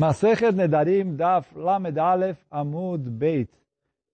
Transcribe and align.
Masechet 0.00 0.52
Nedarim 0.52 1.14
Daf 1.14 1.54
Lamed 1.54 1.98
Aleph 1.98 2.38
Amud 2.50 3.10
Beit. 3.10 3.50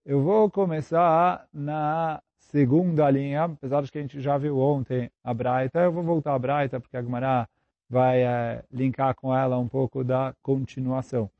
Eu 0.05 0.21
vou 0.21 0.51
começar 0.51 1.47
na 1.53 2.21
segunda 2.39 3.09
linha, 3.09 3.45
apesar 3.45 3.81
de 3.83 3.89
que 3.89 3.97
a 3.97 4.01
gente 4.01 4.19
já 4.19 4.37
viu 4.37 4.59
ontem 4.59 5.09
a 5.23 5.33
Braita. 5.33 5.79
Eu 5.79 5.93
vou 5.93 6.03
voltar 6.03 6.33
a 6.33 6.39
Braita 6.39 6.77
porque 6.81 6.97
a 6.97 7.01
Gemara 7.01 7.47
vai 7.89 8.21
é, 8.21 8.65
linkar 8.69 9.15
com 9.15 9.33
ela 9.33 9.57
um 9.57 9.69
pouco 9.69 10.03
da 10.03 10.35
continuação. 10.43 11.31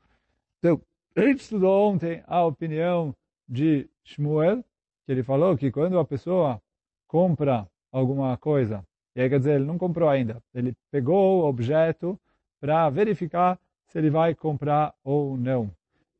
Então, 0.60 0.80
a 1.14 1.20
gente 1.20 1.42
estudou 1.42 1.92
ontem 1.92 2.22
a 2.26 2.42
opinião 2.42 3.14
de 3.46 3.86
Shmuel, 4.02 4.64
que 5.04 5.12
ele 5.12 5.22
falou 5.22 5.58
que 5.58 5.70
quando 5.70 5.98
a 5.98 6.06
pessoa 6.06 6.58
compra 7.06 7.68
alguma 7.92 8.34
coisa, 8.38 8.82
e 9.14 9.20
aí 9.20 9.28
quer 9.28 9.40
dizer, 9.40 9.56
ele 9.56 9.66
não 9.66 9.76
comprou 9.76 10.08
ainda, 10.08 10.42
ele 10.54 10.72
pegou 10.90 11.42
o 11.42 11.46
objeto 11.46 12.18
para 12.58 12.88
verificar 12.88 13.58
se 13.88 13.98
ele 13.98 14.10
vai 14.10 14.34
comprar 14.34 14.94
ou 15.02 15.36
não. 15.36 15.70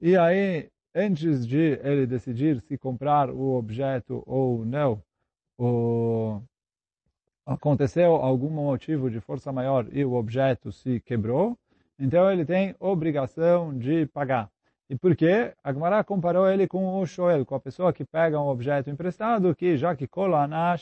E 0.00 0.16
aí, 0.16 0.68
antes 0.94 1.46
de 1.46 1.78
ele 1.82 2.06
decidir 2.06 2.60
se 2.62 2.76
comprar 2.76 3.30
o 3.30 3.56
objeto 3.56 4.22
ou 4.26 4.64
não, 4.64 5.02
o... 5.58 6.40
aconteceu 7.46 8.14
algum 8.16 8.50
motivo 8.50 9.10
de 9.10 9.20
força 9.20 9.52
maior 9.52 9.86
e 9.92 10.04
o 10.04 10.14
objeto 10.14 10.72
se 10.72 11.00
quebrou, 11.00 11.56
então 11.98 12.30
ele 12.30 12.44
tem 12.44 12.74
obrigação 12.78 13.76
de 13.76 14.06
pagar. 14.06 14.50
E 14.88 14.96
por 14.96 15.14
quê? 15.14 15.52
A 15.62 15.70
Gemara 15.72 16.02
comparou 16.02 16.48
ele 16.48 16.66
com 16.66 16.98
o 16.98 17.06
Shoel, 17.06 17.44
com 17.44 17.54
a 17.54 17.60
pessoa 17.60 17.92
que 17.92 18.04
pega 18.04 18.40
um 18.40 18.48
objeto 18.48 18.88
emprestado, 18.88 19.54
que 19.54 19.76
já 19.76 19.94
que 19.94 20.06
cola 20.06 20.46
na 20.46 20.74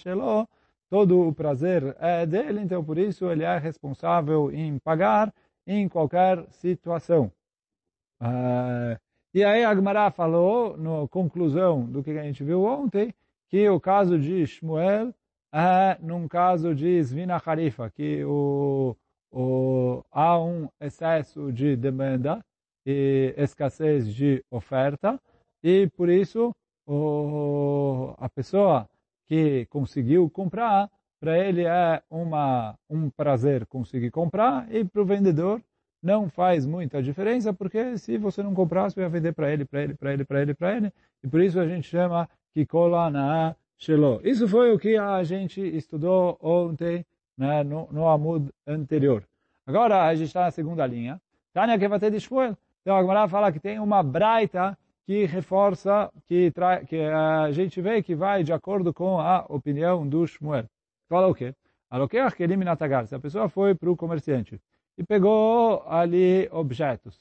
todo 0.89 1.27
o 1.27 1.35
prazer 1.35 1.97
é 1.99 2.25
dele, 2.25 2.61
então 2.61 2.85
por 2.85 2.97
isso 2.97 3.29
ele 3.29 3.43
é 3.43 3.59
responsável 3.59 4.53
em 4.53 4.79
pagar, 4.79 5.35
em 5.67 5.89
qualquer 5.89 6.45
situação. 6.51 7.31
Uh, 8.21 8.99
e 9.35 9.45
aí 9.45 9.65
a 9.65 9.75
Gemara 9.75 10.11
falou, 10.11 10.77
na 10.77 11.07
conclusão 11.09 11.85
do 11.85 12.03
que 12.03 12.11
a 12.11 12.23
gente 12.23 12.43
viu 12.43 12.65
ontem, 12.65 13.13
que 13.49 13.69
o 13.69 13.81
caso 13.81 14.19
de 14.19 14.47
Shmuel 14.47 15.13
é 15.53 15.99
num 16.01 16.29
caso 16.29 16.75
de 16.75 17.03
Zvina 17.03 17.41
Harifa, 17.45 17.91
que 17.91 18.25
o, 18.25 18.97
o, 19.31 20.03
há 20.11 20.39
um 20.39 20.69
excesso 20.81 21.53
de 21.53 21.77
demanda 21.77 22.45
e 22.85 23.35
escassez 23.37 24.13
de 24.15 24.45
oferta, 24.51 25.21
e 25.63 25.89
por 25.97 26.09
isso 26.09 26.55
o, 26.87 28.15
a 28.19 28.29
pessoa 28.29 28.89
que 29.27 29.67
conseguiu 29.67 30.31
comprar 30.31 30.91
para 31.21 31.39
ele 31.39 31.65
é 31.65 32.03
uma, 32.11 32.77
um 32.89 33.11
prazer 33.11 33.67
conseguir 33.67 34.11
comprar 34.11 34.67
e 34.73 34.85
para 34.85 35.03
o 35.03 35.05
vendedor 35.05 35.61
não 36.03 36.29
faz 36.29 36.65
muita 36.65 37.03
diferença, 37.03 37.53
porque 37.53 37.99
se 37.99 38.17
você 38.19 38.43
não 38.43 38.55
comprar, 38.55 38.91
você 38.91 39.01
vai 39.01 39.09
vender 39.09 39.33
para 39.33 39.53
ele, 39.53 39.65
para 39.65 39.83
ele, 39.83 39.95
para 39.95 40.13
ele, 40.13 40.25
para 40.25 40.43
ele, 40.43 40.55
para 40.55 40.77
ele. 40.77 40.93
E 41.23 41.29
por 41.29 41.41
isso 41.41 41.59
a 41.59 41.67
gente 41.67 41.89
chama 41.89 42.29
Kikola 42.55 43.11
na 43.11 43.57
Shelo. 43.79 44.21
Isso 44.23 44.47
foi 44.47 44.73
o 44.73 44.79
que 44.79 44.97
a 44.97 45.23
gente 45.25 45.61
estudou 45.61 46.39
ontem 46.41 47.05
né, 47.37 47.65
no, 47.65 47.89
no 47.91 48.09
Amud 48.09 48.49
anterior. 48.67 49.25
Agora 49.67 50.05
a 50.05 50.15
gente 50.15 50.29
está 50.29 50.43
na 50.43 50.51
segunda 50.51 50.87
linha. 50.87 51.21
Tânia 51.53 51.79
que 51.79 51.89
vai 51.89 51.99
ter 51.99 52.19
Shmuel. 52.21 52.57
Então 52.83 52.97
a 52.97 53.01
Gemara 53.01 53.29
fala 53.29 53.51
que 53.51 53.59
tem 53.59 53.81
uma 53.81 54.03
braita 54.03 54.79
que 55.07 55.25
reforça, 55.25 56.11
que, 56.27 56.53
que 56.87 57.01
a 57.01 57.51
gente 57.51 57.81
vê 57.81 58.03
que 58.03 58.15
vai 58.15 58.45
de 58.45 58.53
acordo 58.53 58.93
com 58.93 59.19
a 59.19 59.45
opinião 59.49 60.07
do 60.07 60.27
Shmuel. 60.27 60.67
Fala 61.09 61.29
o 61.29 61.35
quê? 61.35 61.55
Alokeach 61.91 62.37
kelim 62.37 62.57
minatagar. 62.57 63.07
Se 63.07 63.15
a 63.15 63.21
pessoa 63.21 63.49
foi 63.49 63.75
para 63.75 63.91
o 63.91 63.97
comerciante 63.97 64.61
e 64.99 65.05
pegou 65.05 65.85
ali 65.87 66.49
objetos, 66.51 67.19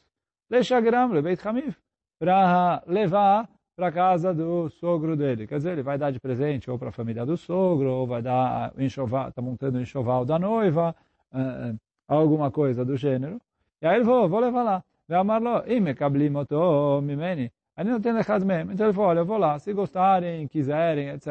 lechagram 0.49 1.11
lebeit 1.11 1.39
hamif, 1.47 1.77
para 2.19 2.81
levar 2.87 3.47
para 3.75 3.91
casa 3.91 4.33
do 4.33 4.69
sogro 4.69 5.15
dele. 5.15 5.45
Quer 5.45 5.57
dizer, 5.57 5.73
ele 5.73 5.83
vai 5.83 5.97
dar 5.97 6.11
de 6.11 6.19
presente 6.19 6.71
ou 6.71 6.79
para 6.79 6.89
a 6.89 6.91
família 6.91 7.25
do 7.25 7.35
sogro, 7.35 7.89
ou 7.91 8.07
vai 8.07 8.21
dar 8.21 8.73
enxoval, 8.77 9.29
está 9.29 9.41
montando 9.41 9.77
o 9.77 9.81
enxoval 9.81 10.23
da 10.25 10.39
noiva, 10.39 10.95
uh, 11.33 11.77
alguma 12.07 12.49
coisa 12.49 12.85
do 12.85 12.95
gênero. 12.95 13.39
E 13.81 13.85
aí 13.85 13.97
ele 13.97 14.05
falou, 14.05 14.29
vou 14.29 14.39
levar 14.39 14.63
lá. 14.63 14.83
Aí 17.77 17.83
não 17.83 17.99
tem 17.99 18.13
deixado 18.13 18.45
mesmo. 18.45 18.71
Então 18.71 18.85
ele 18.87 18.93
falou, 18.93 19.09
olha, 19.09 19.19
eu 19.19 19.25
vou 19.25 19.37
lá. 19.37 19.59
Se 19.59 19.73
gostarem, 19.73 20.47
quiserem, 20.47 21.09
etc., 21.09 21.27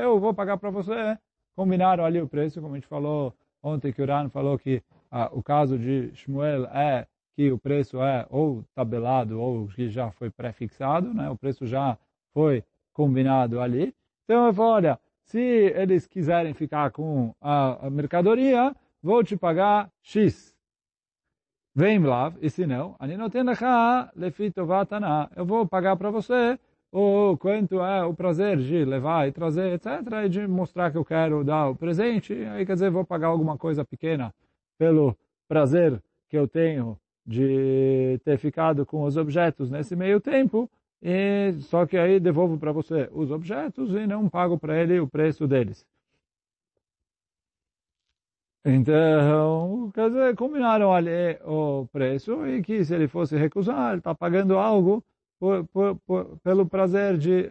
eu 0.00 0.20
vou 0.20 0.32
pagar 0.32 0.56
para 0.56 0.70
você 0.70 1.18
combinaram 1.58 2.04
ali 2.04 2.22
o 2.22 2.28
preço, 2.28 2.60
como 2.62 2.74
a 2.74 2.76
gente 2.76 2.86
falou 2.86 3.34
ontem, 3.60 3.92
que 3.92 4.00
o 4.00 4.06
Ran 4.06 4.28
falou 4.28 4.56
que 4.56 4.80
ah, 5.10 5.28
o 5.32 5.42
caso 5.42 5.76
de 5.76 6.14
Shmuel 6.14 6.66
é 6.66 7.04
que 7.34 7.50
o 7.50 7.58
preço 7.58 8.00
é 8.00 8.24
ou 8.30 8.62
tabelado 8.76 9.40
ou 9.40 9.66
que 9.66 9.88
já 9.88 10.08
foi 10.12 10.30
prefixado, 10.30 11.12
né? 11.12 11.28
o 11.28 11.36
preço 11.36 11.66
já 11.66 11.98
foi 12.32 12.62
combinado 12.92 13.60
ali. 13.60 13.92
Então 14.22 14.46
eu 14.46 14.54
falo, 14.54 14.68
olha, 14.68 15.00
se 15.24 15.40
eles 15.40 16.06
quiserem 16.06 16.54
ficar 16.54 16.92
com 16.92 17.34
a 17.40 17.90
mercadoria, 17.90 18.72
vou 19.02 19.24
te 19.24 19.36
pagar 19.36 19.90
X. 20.00 20.54
Vem 21.74 21.98
lá, 21.98 22.32
e 22.40 22.48
se 22.50 22.68
não, 22.68 22.94
eu 25.34 25.44
vou 25.44 25.66
pagar 25.66 25.96
para 25.96 26.10
você 26.10 26.56
ou 26.90 27.36
quanto 27.36 27.80
é 27.80 28.04
o 28.04 28.14
prazer 28.14 28.58
de 28.58 28.84
levar 28.84 29.28
e 29.28 29.32
trazer, 29.32 29.74
etc., 29.74 29.86
e 30.24 30.28
de 30.28 30.46
mostrar 30.46 30.90
que 30.90 30.98
eu 30.98 31.04
quero 31.04 31.44
dar 31.44 31.68
o 31.68 31.76
presente, 31.76 32.32
aí 32.32 32.64
quer 32.64 32.74
dizer, 32.74 32.90
vou 32.90 33.04
pagar 33.04 33.28
alguma 33.28 33.58
coisa 33.58 33.84
pequena 33.84 34.34
pelo 34.78 35.16
prazer 35.46 36.02
que 36.28 36.36
eu 36.36 36.48
tenho 36.48 36.98
de 37.26 38.18
ter 38.24 38.38
ficado 38.38 38.86
com 38.86 39.04
os 39.04 39.16
objetos 39.16 39.70
nesse 39.70 39.94
meio 39.94 40.20
tempo, 40.20 40.70
e 41.02 41.52
só 41.60 41.86
que 41.86 41.96
aí 41.96 42.18
devolvo 42.18 42.58
para 42.58 42.72
você 42.72 43.08
os 43.12 43.30
objetos 43.30 43.92
e 43.94 44.06
não 44.06 44.28
pago 44.28 44.58
para 44.58 44.80
ele 44.80 44.98
o 44.98 45.06
preço 45.06 45.46
deles. 45.46 45.86
Então, 48.64 49.90
quer 49.94 50.08
dizer, 50.08 50.34
combinaram 50.36 50.92
ali 50.92 51.38
o 51.44 51.86
preço 51.92 52.46
e 52.46 52.62
que 52.62 52.84
se 52.84 52.94
ele 52.94 53.08
fosse 53.08 53.36
recusar, 53.36 53.90
ele 53.90 53.98
está 53.98 54.14
pagando 54.14 54.58
algo 54.58 55.02
por, 55.38 55.66
por, 55.68 55.96
por, 56.06 56.38
pelo 56.38 56.66
prazer 56.66 57.16
de... 57.16 57.48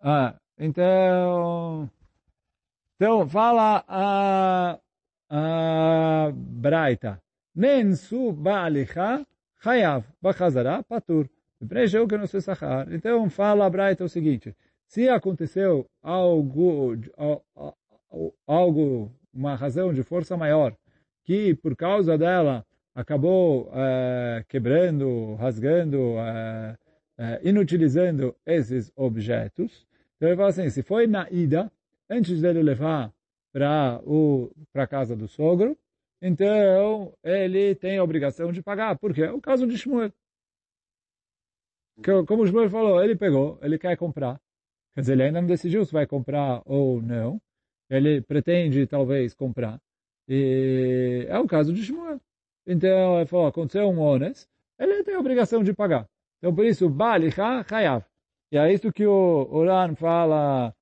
Ah, 0.00 0.34
então, 0.58 1.90
então 2.96 3.28
fala 3.28 3.84
a, 3.88 4.78
a 5.28 6.30
Braita. 6.34 7.20
Mensu 7.54 8.32
ba'alicha 8.32 9.26
chayav 9.62 10.04
bachazara 10.20 10.82
patur. 10.82 11.28
Preencheu 11.68 12.06
que 12.08 12.16
não 12.16 12.26
se 12.26 12.40
sahar. 12.40 12.92
Então 12.92 13.28
fala 13.28 13.66
a 13.66 13.70
Braita 13.70 14.04
o 14.04 14.08
seguinte. 14.08 14.56
Se 14.86 15.08
aconteceu 15.08 15.86
algo, 16.02 16.96
algo, 18.46 19.12
uma 19.32 19.54
razão 19.54 19.92
de 19.92 20.02
força 20.02 20.36
maior, 20.36 20.74
que 21.24 21.54
por 21.54 21.76
causa 21.76 22.18
dela 22.18 22.66
acabou 23.00 23.70
é, 23.72 24.44
quebrando, 24.46 25.34
rasgando, 25.36 26.18
é, 26.18 26.78
é, 27.18 27.40
inutilizando 27.42 28.36
esses 28.44 28.92
objetos. 28.94 29.86
Então 30.16 30.28
ele 30.28 30.36
fala 30.36 30.50
assim, 30.50 30.68
se 30.68 30.82
foi 30.82 31.06
na 31.06 31.26
ida, 31.30 31.72
antes 32.08 32.40
dele 32.40 32.62
levar 32.62 33.12
para 33.52 34.00
a 34.74 34.86
casa 34.86 35.16
do 35.16 35.26
sogro, 35.26 35.76
então 36.20 37.14
ele 37.24 37.74
tem 37.74 37.96
a 37.96 38.04
obrigação 38.04 38.52
de 38.52 38.62
pagar, 38.62 38.98
porque 38.98 39.22
é 39.22 39.32
o 39.32 39.40
caso 39.40 39.66
de 39.66 39.78
Shmuel. 39.78 40.12
Como 42.26 42.42
o 42.42 42.46
Shmuel 42.46 42.68
falou, 42.68 43.02
ele 43.02 43.16
pegou, 43.16 43.58
ele 43.62 43.78
quer 43.78 43.96
comprar, 43.96 44.38
quer 44.94 45.00
dizer, 45.00 45.12
ele 45.14 45.22
ainda 45.24 45.40
não 45.40 45.48
decidiu 45.48 45.84
se 45.84 45.92
vai 45.92 46.06
comprar 46.06 46.62
ou 46.66 47.00
não, 47.00 47.40
ele 47.88 48.20
pretende 48.20 48.86
talvez 48.86 49.34
comprar, 49.34 49.80
e 50.28 51.26
é 51.28 51.38
o 51.38 51.46
caso 51.46 51.72
de 51.72 51.82
Shmuel. 51.82 52.20
Então, 52.72 53.16
ele 53.16 53.26
falou, 53.26 53.48
aconteceu 53.48 53.88
um 53.88 53.98
ones, 53.98 54.48
ele 54.78 55.02
tem 55.02 55.16
a 55.16 55.18
obrigação 55.18 55.60
de 55.60 55.72
pagar. 55.74 56.08
Então, 56.38 56.54
por 56.54 56.64
isso, 56.64 56.88
balicha 56.88 57.64
chayav. 57.68 58.04
E 58.52 58.56
é 58.56 58.72
isso 58.72 58.92
que 58.92 59.04
o 59.04 59.48
Uran 59.50 59.96
fala, 59.96 60.72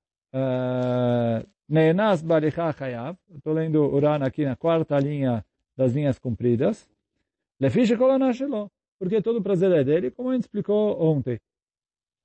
Neenas 1.67 2.23
balicha 2.23 2.71
chayav. 2.75 3.17
Estou 3.35 3.55
lendo 3.55 3.83
o 3.83 3.95
Uran 3.95 4.23
aqui 4.23 4.45
na 4.45 4.55
quarta 4.55 4.99
linha 4.99 5.43
das 5.75 5.95
linhas 5.95 6.19
compridas. 6.19 6.87
Lefiche 7.59 7.97
kolonashelo. 7.97 8.71
Porque 8.99 9.23
todo 9.23 9.39
o 9.39 9.43
prazer 9.43 9.73
é 9.73 9.83
dele, 9.83 10.11
como 10.11 10.29
a 10.29 10.35
gente 10.35 10.43
explicou 10.43 11.03
ontem. 11.03 11.41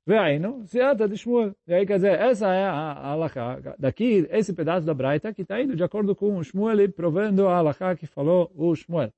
Veaino, 0.06 0.66
se 0.66 0.82
ata 0.82 1.08
de 1.08 1.16
Shmuel. 1.16 1.56
E 1.66 1.74
aí, 1.74 1.86
quer 1.86 1.96
dizer, 1.96 2.20
essa 2.20 2.54
é 2.54 2.66
a 2.66 3.12
halakha. 3.12 3.76
Daqui, 3.80 4.28
esse 4.30 4.52
pedaço 4.54 4.86
da 4.86 4.94
Braita 4.94 5.34
que 5.34 5.44
está 5.44 5.62
indo 5.62 5.74
de 5.74 5.84
acordo 5.86 6.14
com 6.14 6.36
o 6.38 6.44
Shmuel 6.44 6.82
e 6.82 6.90
provendo 6.90 7.48
a 7.48 7.56
halakha 7.56 7.96
que 7.96 8.06
falou 8.06 8.52
o 8.56 8.76
Shmuel. 8.76 9.14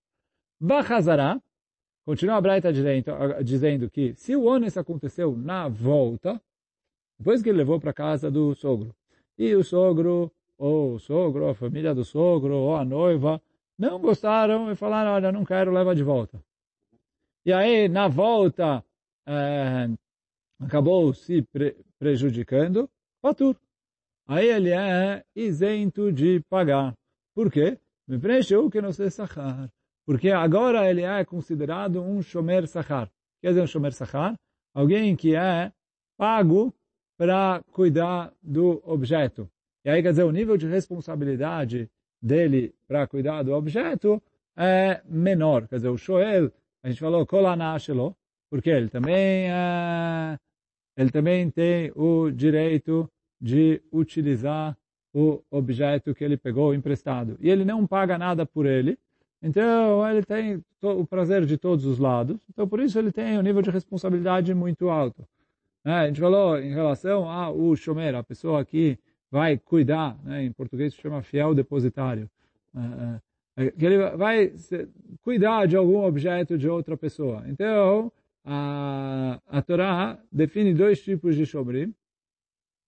Bachazará, 0.60 1.42
continua 2.06 2.36
a 2.36 2.42
Braita 2.42 2.72
dizendo, 3.44 3.90
que 3.90 4.14
se 4.16 4.36
o 4.36 4.46
ônus 4.46 4.78
aconteceu 4.78 5.36
na 5.36 5.68
volta, 5.68 6.42
depois 7.18 7.42
que 7.42 7.50
ele 7.50 7.58
levou 7.58 7.80
para 7.80 7.94
casa 7.94 8.32
do 8.32 8.56
sogro, 8.56 8.96
e 9.38 9.54
o 9.56 9.64
sogro, 9.64 10.32
ou 10.58 10.94
o 10.94 11.00
sogro, 11.00 11.50
a 11.50 11.56
família 11.56 11.94
do 11.94 12.06
sogro, 12.06 12.56
ou 12.56 12.76
a 12.76 12.86
noiva, 12.86 13.42
não 13.78 14.00
gostaram 14.00 14.72
e 14.72 14.76
falaram, 14.76 15.12
olha, 15.12 15.32
não 15.32 15.44
quero, 15.44 15.72
leva 15.72 15.94
de 15.94 16.04
volta. 16.04 16.42
e 17.46 17.52
aí 17.52 17.90
na 17.90 18.08
volta 18.08 18.84
é, 19.28 19.90
acabou 20.60 21.14
se 21.14 21.42
pre 21.42 21.76
prejudicando, 21.98 22.90
fatur. 23.22 23.56
Aí 24.28 24.48
ele 24.48 24.72
é 24.72 25.24
isento 25.36 26.12
de 26.12 26.42
pagar. 26.50 26.94
Por 27.34 27.52
quê? 27.52 27.80
Me 28.08 28.20
preencheu 28.20 28.70
que 28.70 28.82
não 28.82 28.92
sei 28.92 29.10
sachar. 29.10 29.70
Porque 30.06 30.30
agora 30.30 30.90
ele 30.90 31.02
é 31.02 31.26
considerado 31.26 32.02
um 32.02 32.22
shomer 32.22 32.68
sachar. 32.68 33.10
Quer 33.42 33.50
dizer 33.50 33.62
um 33.62 33.68
shomer 33.68 33.94
sachar? 33.94 34.36
Alguém 34.74 35.16
que 35.16 35.36
é 35.36 35.72
pago 36.18 36.74
para 37.18 37.64
cuidar 37.72 38.34
do 38.42 38.82
objeto. 38.86 39.50
E 39.84 39.90
aí, 39.90 40.02
quer 40.02 40.10
dizer, 40.10 40.24
o 40.24 40.32
nível 40.32 40.58
de 40.58 40.68
responsabilidade 40.68 41.90
dele 42.22 42.74
para 42.88 43.08
cuidar 43.08 43.44
do 43.44 43.54
objeto 43.54 44.22
é 44.58 45.02
menor. 45.06 45.68
Quer 45.68 45.76
dizer, 45.78 45.90
o 45.90 45.98
Shoel, 45.98 46.52
a 46.84 46.90
gente 46.90 47.00
falou, 47.00 47.26
Kolanashelo, 47.26 48.16
porque 48.50 48.70
ele 48.70 48.90
também, 48.90 49.50
é, 49.50 50.38
ele 50.98 51.12
também 51.12 51.50
tem 51.50 51.92
o 51.96 52.32
direito 52.32 53.10
de 53.40 53.82
utilizar 53.92 54.78
o 55.14 55.42
objeto 55.50 56.14
que 56.14 56.24
ele 56.24 56.36
pegou 56.36 56.74
emprestado. 56.74 57.38
E 57.40 57.50
ele 57.50 57.64
não 57.64 57.86
paga 57.88 58.18
nada 58.18 58.46
por 58.46 58.66
ele, 58.66 58.98
então 59.42 60.10
ele 60.10 60.24
tem 60.24 60.64
o 60.82 61.06
prazer 61.06 61.46
de 61.46 61.58
todos 61.58 61.86
os 61.86 62.00
lados. 62.00 62.38
Então 62.50 62.68
por 62.68 62.80
isso 62.80 62.98
ele 62.98 63.12
tem 63.12 63.38
um 63.38 63.42
nível 63.42 63.62
de 63.62 63.70
responsabilidade 63.70 64.54
muito 64.54 64.90
alto. 64.90 65.28
É, 65.84 65.92
a 65.92 66.08
gente 66.08 66.20
falou 66.20 66.60
em 66.60 66.74
relação 66.74 67.30
ao 67.30 67.76
shomer, 67.76 68.16
a 68.16 68.24
pessoa 68.24 68.66
que 68.66 68.98
vai 69.30 69.58
cuidar, 69.58 70.18
né, 70.24 70.44
em 70.44 70.52
português 70.52 70.94
se 70.94 71.02
chama 71.02 71.22
fiel 71.22 71.54
depositário, 71.54 72.30
é, 72.76 73.66
é, 73.66 73.72
que 73.72 73.86
ele 73.86 74.10
vai 74.18 74.54
cuidar 75.22 75.68
de 75.68 75.76
algum 75.78 76.04
objeto 76.04 76.58
de 76.58 76.68
outra 76.68 76.98
pessoa. 76.98 77.44
Então, 77.48 78.12
a, 78.44 79.40
a 79.48 79.62
Torá 79.62 80.20
define 80.32 80.74
dois 80.74 81.02
tipos 81.02 81.36
de 81.36 81.46
shomrim, 81.46 81.94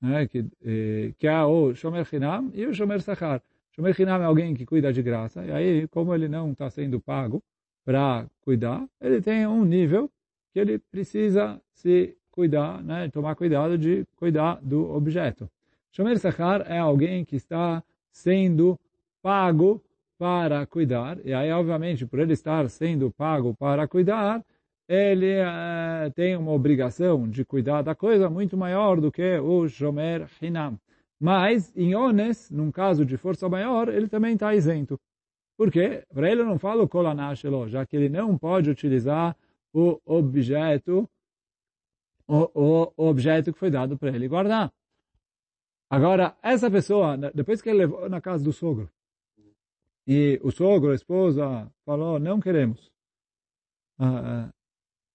né, 0.02 0.28
que, 0.28 0.46
eh, 0.64 1.14
que 1.18 1.28
é 1.28 1.44
o 1.44 1.74
shomer 1.74 2.06
chinam 2.06 2.52
e 2.54 2.66
o 2.66 2.74
shomer 2.74 3.02
sachar. 3.02 3.42
Shomer 3.78 3.94
chinam 3.94 4.20
é 4.20 4.26
alguém 4.26 4.56
que 4.56 4.66
cuida 4.66 4.92
de 4.92 5.04
graça, 5.04 5.46
e 5.46 5.52
aí, 5.52 5.88
como 5.90 6.12
ele 6.16 6.28
não 6.28 6.52
está 6.52 6.68
sendo 6.68 7.00
pago 7.00 7.44
para 7.86 8.26
cuidar, 8.42 8.84
ele 9.00 9.22
tem 9.22 9.46
um 9.46 9.64
nível 9.64 10.10
que 10.52 10.60
ele 10.60 10.80
precisa 10.80 11.62
se 11.76 12.18
cuidar, 12.32 12.84
né, 12.84 13.08
tomar 13.10 13.36
cuidado 13.36 13.78
de 13.78 14.04
cuidar 14.16 14.60
do 14.64 14.90
objeto. 14.90 15.48
Shomer 15.92 16.18
Sachar 16.18 16.66
é 16.66 16.80
alguém 16.80 17.24
que 17.24 17.36
está 17.36 17.84
sendo 18.12 18.80
pago 19.22 19.80
para 20.18 20.66
cuidar, 20.66 21.20
e 21.24 21.32
aí, 21.32 21.52
obviamente, 21.52 22.04
por 22.04 22.18
ele 22.18 22.34
estar 22.34 22.68
sendo 22.72 23.12
pago 23.12 23.54
para 23.60 23.88
cuidar, 23.88 24.44
ele 24.90 25.36
uh, 25.40 26.12
tem 26.16 26.36
uma 26.36 26.52
obrigação 26.52 27.30
de 27.30 27.46
cuidar 27.46 27.84
da 27.84 27.94
coisa 27.94 28.28
muito 28.28 28.58
maior 28.58 29.00
do 29.00 29.12
que 29.12 29.38
o 29.38 29.70
Shomer 29.70 30.28
Hinam. 30.42 30.80
Mas, 31.20 31.76
em 31.76 31.96
Ones, 31.96 32.52
num 32.52 32.72
caso 32.72 33.06
de 33.06 33.18
força 33.18 33.50
maior, 33.50 33.90
ele 33.90 34.08
também 34.08 34.34
está 34.34 34.54
isento. 34.54 35.00
Por 35.58 35.72
quê? 35.72 36.06
Para 36.14 36.32
ele 36.32 36.42
eu 36.42 36.46
não 36.46 36.60
falo 36.60 36.88
Kolanashelo, 36.88 37.68
já 37.68 37.86
que 37.86 37.96
ele 37.96 38.10
não 38.10 38.38
pode 38.38 38.70
utilizar 38.70 39.36
o 39.74 40.00
objeto, 40.06 41.10
o, 42.28 42.92
o 42.96 43.08
objeto 43.08 43.52
que 43.52 43.60
foi 43.60 43.72
dado 43.72 43.98
para 43.98 44.10
ele 44.10 44.28
guardar. 44.28 44.72
Agora, 45.90 46.38
essa 46.44 46.70
pessoa, 46.70 47.18
depois 47.34 47.62
que 47.62 47.70
ele 47.70 47.80
levou 47.80 48.10
na 48.10 48.22
casa 48.22 48.44
do 48.44 48.54
sogro, 48.54 48.90
e 50.06 50.40
o 50.44 50.52
sogro, 50.52 50.92
a 50.92 50.96
esposa, 50.96 51.72
falou, 51.84 52.20
não 52.20 52.40
queremos. 52.40 52.92
Uh, 54.00 54.52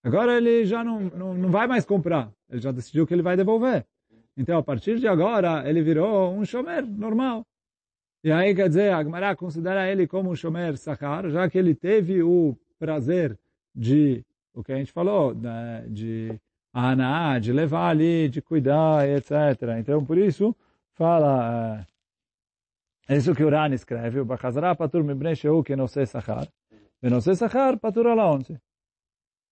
Agora 0.05 0.37
ele 0.37 0.65
já 0.67 0.83
não, 0.83 1.01
não, 1.01 1.35
não 1.35 1.51
vai 1.51 1.67
mais 1.67 1.85
comprar. 1.85 2.33
Ele 2.49 2.61
já 2.61 2.73
decidiu 2.73 3.07
que 3.07 3.15
ele 3.15 3.23
vai 3.23 3.37
devolver. 3.37 3.87
Então, 4.37 4.59
a 4.59 4.63
partir 4.63 4.99
de 4.99 5.07
agora, 5.07 5.69
ele 5.69 5.83
virou 5.83 6.33
um 6.33 6.45
shomer 6.45 6.87
normal. 6.87 7.45
E 8.25 8.31
aí, 8.31 8.55
quer 8.55 8.69
dizer, 8.69 8.93
Agmará 8.93 9.35
considera 9.37 9.91
ele 9.91 10.07
como 10.07 10.31
um 10.31 10.37
shomer 10.37 10.77
sacar, 10.77 11.29
já 11.29 11.49
que 11.51 11.59
ele 11.59 11.75
teve 11.75 12.23
o 12.23 12.57
prazer 12.79 13.39
de, 13.75 14.25
o 14.55 14.63
que 14.63 14.73
a 14.73 14.77
gente 14.77 14.93
falou, 14.93 15.35
né, 15.35 15.85
de 15.89 16.39
aná, 16.73 17.39
de 17.39 17.53
levar 17.53 17.91
ali, 17.91 18.29
de 18.29 18.41
cuidar, 18.41 19.09
etc. 19.09 19.33
Então, 19.79 20.05
por 20.05 20.17
isso, 20.17 20.55
fala... 20.95 21.85
É, 23.09 23.15
é 23.15 23.17
isso 23.17 23.35
que 23.35 23.45
o 23.45 23.51
Rani 23.51 23.75
escreve, 23.75 24.21
o 24.21 24.25
Bachazará 24.25 24.75
patur 24.75 25.03
me 25.05 25.15
brecheu 25.15 25.63
que 25.63 25.77
não 25.77 25.89
sei 25.89 26.07
sachar. 26.07 26.49
E 27.03 27.11
não 27.11 27.21
sei 27.21 27.35
sachar 27.35 27.79
patur 27.79 28.07
alaonzi. 28.07 28.59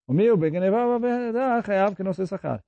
O 0.06 0.12
meu, 0.12 0.36
begenevava 0.36 0.98
vedá, 0.98 1.62
chayav 1.62 1.94
que 1.96 2.02
não 2.02 2.12
sei 2.12 2.26
sachar. 2.26 2.62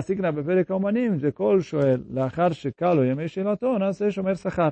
סיגנה 0.00 0.32
בפרק 0.32 0.70
האומנים, 0.70 1.18
שכל 1.18 1.60
שואל 1.60 2.02
לאחר 2.10 2.52
שקלו 2.52 3.04
ימי 3.04 3.28
שאלתו, 3.28 3.78
נעשה 3.78 4.10
שומר 4.10 4.34
שכר. 4.34 4.68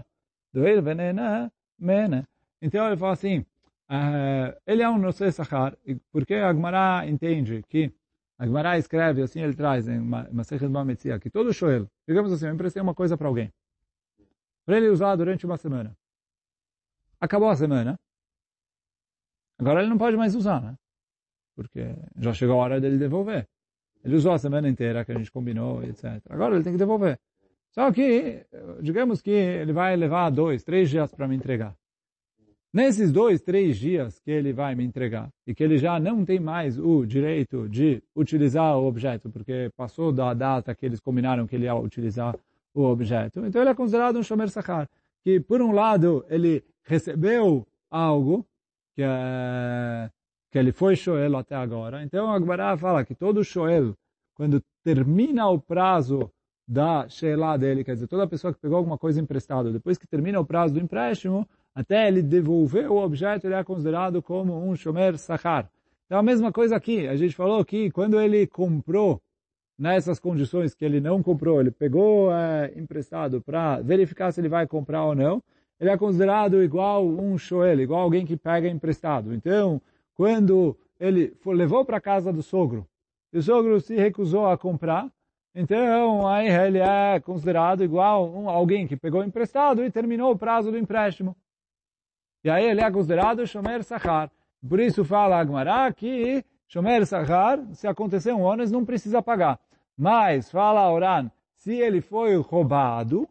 דואל 0.55 0.81
ונהנה 0.85 1.47
מהנה. 1.79 2.21
Então 2.63 2.87
ele 2.87 2.97
fala 2.97 3.13
assim, 3.13 3.39
uh, 3.91 4.55
ele 4.67 4.83
é 4.83 4.89
um 4.89 4.99
nosso 4.99 5.31
sachar, 5.33 5.75
porque 6.13 6.35
a 6.35 6.53
Gemara 6.53 7.07
entende 7.09 7.63
que 7.71 7.91
a 8.39 8.45
Gemara 8.45 8.77
escreve, 8.77 9.23
assim 9.23 9.41
ele 9.41 9.55
traz 9.55 9.89
em 9.89 9.99
Masechet 9.99 10.69
Bametzia, 10.69 11.19
que 11.19 11.31
todo 11.31 11.55
shoel, 11.55 11.87
digamos 12.07 12.31
assim, 12.33 12.47
eu 12.47 12.55
emprestei 12.55 12.83
uma 12.83 12.95
coisa 12.95 13.17
para 13.17 13.29
alguém, 13.29 13.51
para 14.67 14.77
ele 14.77 14.89
usar 14.89 15.17
durante 15.17 15.47
uma 15.47 15.57
semana. 15.57 15.97
Acabou 17.19 17.49
a 17.49 17.57
semana, 17.57 17.99
agora 19.59 19.81
ele 19.81 19.89
não 19.89 19.99
pode 19.99 20.17
mais 20.17 20.35
usar, 20.35 20.61
né? 20.61 20.75
porque 21.61 21.95
já 22.17 22.33
chegou 22.33 22.57
a 22.59 22.65
hora 22.65 22.81
dele 22.81 22.97
devolver. 22.97 23.47
Ele 24.06 24.16
usou 24.16 24.34
a 24.34 24.38
semana 24.38 24.70
inteira 24.70 25.04
que 25.04 25.12
a 25.12 25.18
gente 25.18 25.32
combinou, 25.32 25.84
etc. 25.84 26.22
Agora 26.30 26.56
ele 26.56 26.64
tem 26.64 26.74
que 26.74 26.80
devolver. 26.80 27.20
Só 27.72 27.92
que, 27.92 28.46
digamos 28.82 29.22
que 29.22 29.32
ele 29.32 29.74
vai 29.74 29.96
levar 29.98 30.30
dois, 30.30 30.64
três 30.64 30.90
dias 30.90 31.12
para 31.12 31.28
me 31.28 31.36
entregar. 31.36 31.76
Nesses 32.72 33.12
dois, 33.12 33.42
três 33.42 33.78
dias 33.78 34.20
que 34.20 34.30
ele 34.30 34.54
vai 34.54 34.76
me 34.76 34.84
entregar 34.84 35.30
e 35.48 35.56
que 35.56 35.64
ele 35.64 35.78
já 35.78 36.00
não 36.00 36.24
tem 36.24 36.40
mais 36.40 36.78
o 36.78 37.06
direito 37.06 37.68
de 37.68 38.04
utilizar 38.16 38.78
o 38.78 38.86
objeto, 38.86 39.30
porque 39.30 39.72
passou 39.76 40.12
da 40.12 40.34
data 40.34 40.76
que 40.76 40.86
eles 40.86 41.00
combinaram 41.00 41.48
que 41.48 41.56
ele 41.56 41.66
ia 41.66 41.76
utilizar 41.76 42.36
o 42.74 42.84
objeto, 42.84 43.46
então 43.46 43.62
ele 43.62 43.70
é 43.70 43.74
considerado 43.74 44.20
um 44.20 44.24
shomer 44.24 44.50
sachar, 44.50 44.90
que 45.24 45.40
por 45.40 45.62
um 45.62 45.72
lado 45.72 46.26
ele 46.30 46.64
recebeu 46.84 47.66
algo 47.90 48.46
que 48.94 49.02
é 49.02 50.12
que 50.56 50.60
ele 50.60 50.72
foi 50.72 50.96
Shoel 50.96 51.36
até 51.36 51.54
agora. 51.54 52.02
Então 52.02 52.32
a 52.32 52.78
fala 52.78 53.04
que 53.04 53.14
todo 53.14 53.44
Shoel, 53.44 53.94
quando 54.34 54.64
termina 54.86 55.50
o 55.50 55.60
prazo 55.60 56.32
da 56.66 57.10
Sheila 57.10 57.58
dele, 57.58 57.84
quer 57.84 57.96
dizer, 57.96 58.08
toda 58.08 58.26
pessoa 58.26 58.54
que 58.54 58.60
pegou 58.62 58.78
alguma 58.78 58.98
coisa 58.98 59.20
emprestada, 59.20 59.70
depois 59.70 59.98
que 59.98 60.08
termina 60.08 60.40
o 60.40 60.46
prazo 60.46 60.74
do 60.74 60.80
empréstimo, 60.80 61.46
até 61.76 62.08
ele 62.08 62.22
devolver 62.22 62.90
o 62.90 62.96
objeto, 62.96 63.46
ele 63.46 63.54
é 63.54 63.62
considerado 63.66 64.22
como 64.22 64.58
um 64.66 64.74
Shomer 64.78 65.18
Sachar. 65.18 65.70
Então 66.06 66.20
a 66.20 66.24
mesma 66.24 66.54
coisa 66.54 66.78
aqui, 66.78 67.06
a 67.06 67.18
gente 67.18 67.36
falou 67.36 67.66
que 67.66 67.92
quando 67.92 68.18
ele 68.18 68.48
comprou 68.48 69.22
nessas 69.78 70.22
condições 70.22 70.74
que 70.74 70.86
ele 70.86 71.02
não 71.02 71.22
comprou, 71.22 71.60
ele 71.60 71.72
pegou 71.72 72.32
é, 72.32 72.72
emprestado 72.78 73.42
para 73.42 73.82
verificar 73.82 74.32
se 74.32 74.40
ele 74.40 74.48
vai 74.48 74.66
comprar 74.66 75.04
ou 75.04 75.16
não, 75.16 75.44
ele 75.78 75.90
é 75.90 75.98
considerado 75.98 76.64
igual 76.64 77.06
um 77.06 77.38
Shoel, 77.38 77.82
igual 77.82 78.04
alguém 78.04 78.26
que 78.26 78.38
pega 78.38 78.70
emprestado. 78.70 79.34
Então, 79.34 79.82
quando 80.16 80.78
ele 81.00 81.36
foi, 81.42 81.56
levou 81.56 81.86
para 81.86 81.98
a 81.98 82.02
casa 82.02 82.34
do 82.34 82.42
sogro, 82.42 82.88
e 83.32 83.38
o 83.38 83.44
sogro 83.44 83.80
se 83.80 83.96
recusou 83.96 84.48
a 84.48 84.58
comprar, 84.58 85.12
então 85.54 86.28
aí 86.28 86.50
ele 86.50 86.80
é 86.80 87.20
considerado 87.20 87.84
igual 87.84 88.30
um, 88.30 88.50
alguém 88.50 88.88
que 88.88 88.98
pegou 88.98 89.24
emprestado 89.24 89.84
e 89.84 89.92
terminou 89.92 90.32
o 90.32 90.38
prazo 90.38 90.72
do 90.72 90.78
empréstimo. 90.78 91.36
E 92.44 92.50
aí 92.50 92.66
ele 92.66 92.82
é 92.82 92.92
considerado 92.92 93.48
Shomer 93.48 93.84
Sachar. 93.84 94.30
Por 94.68 94.80
isso 94.80 95.06
fala 95.06 95.40
Agmará 95.40 95.92
que 95.94 96.44
Shomer 96.68 97.06
Sachar, 97.06 97.60
se 97.74 97.88
acontecer 97.88 98.34
um 98.34 98.42
ônus, 98.42 98.72
não 98.72 98.84
precisa 98.84 99.22
pagar. 99.22 99.60
Mas, 99.98 100.52
fala 100.52 100.92
Oran, 100.92 101.32
se 101.56 101.74
ele 101.74 102.02
foi 102.02 102.36
roubado, 102.36 103.28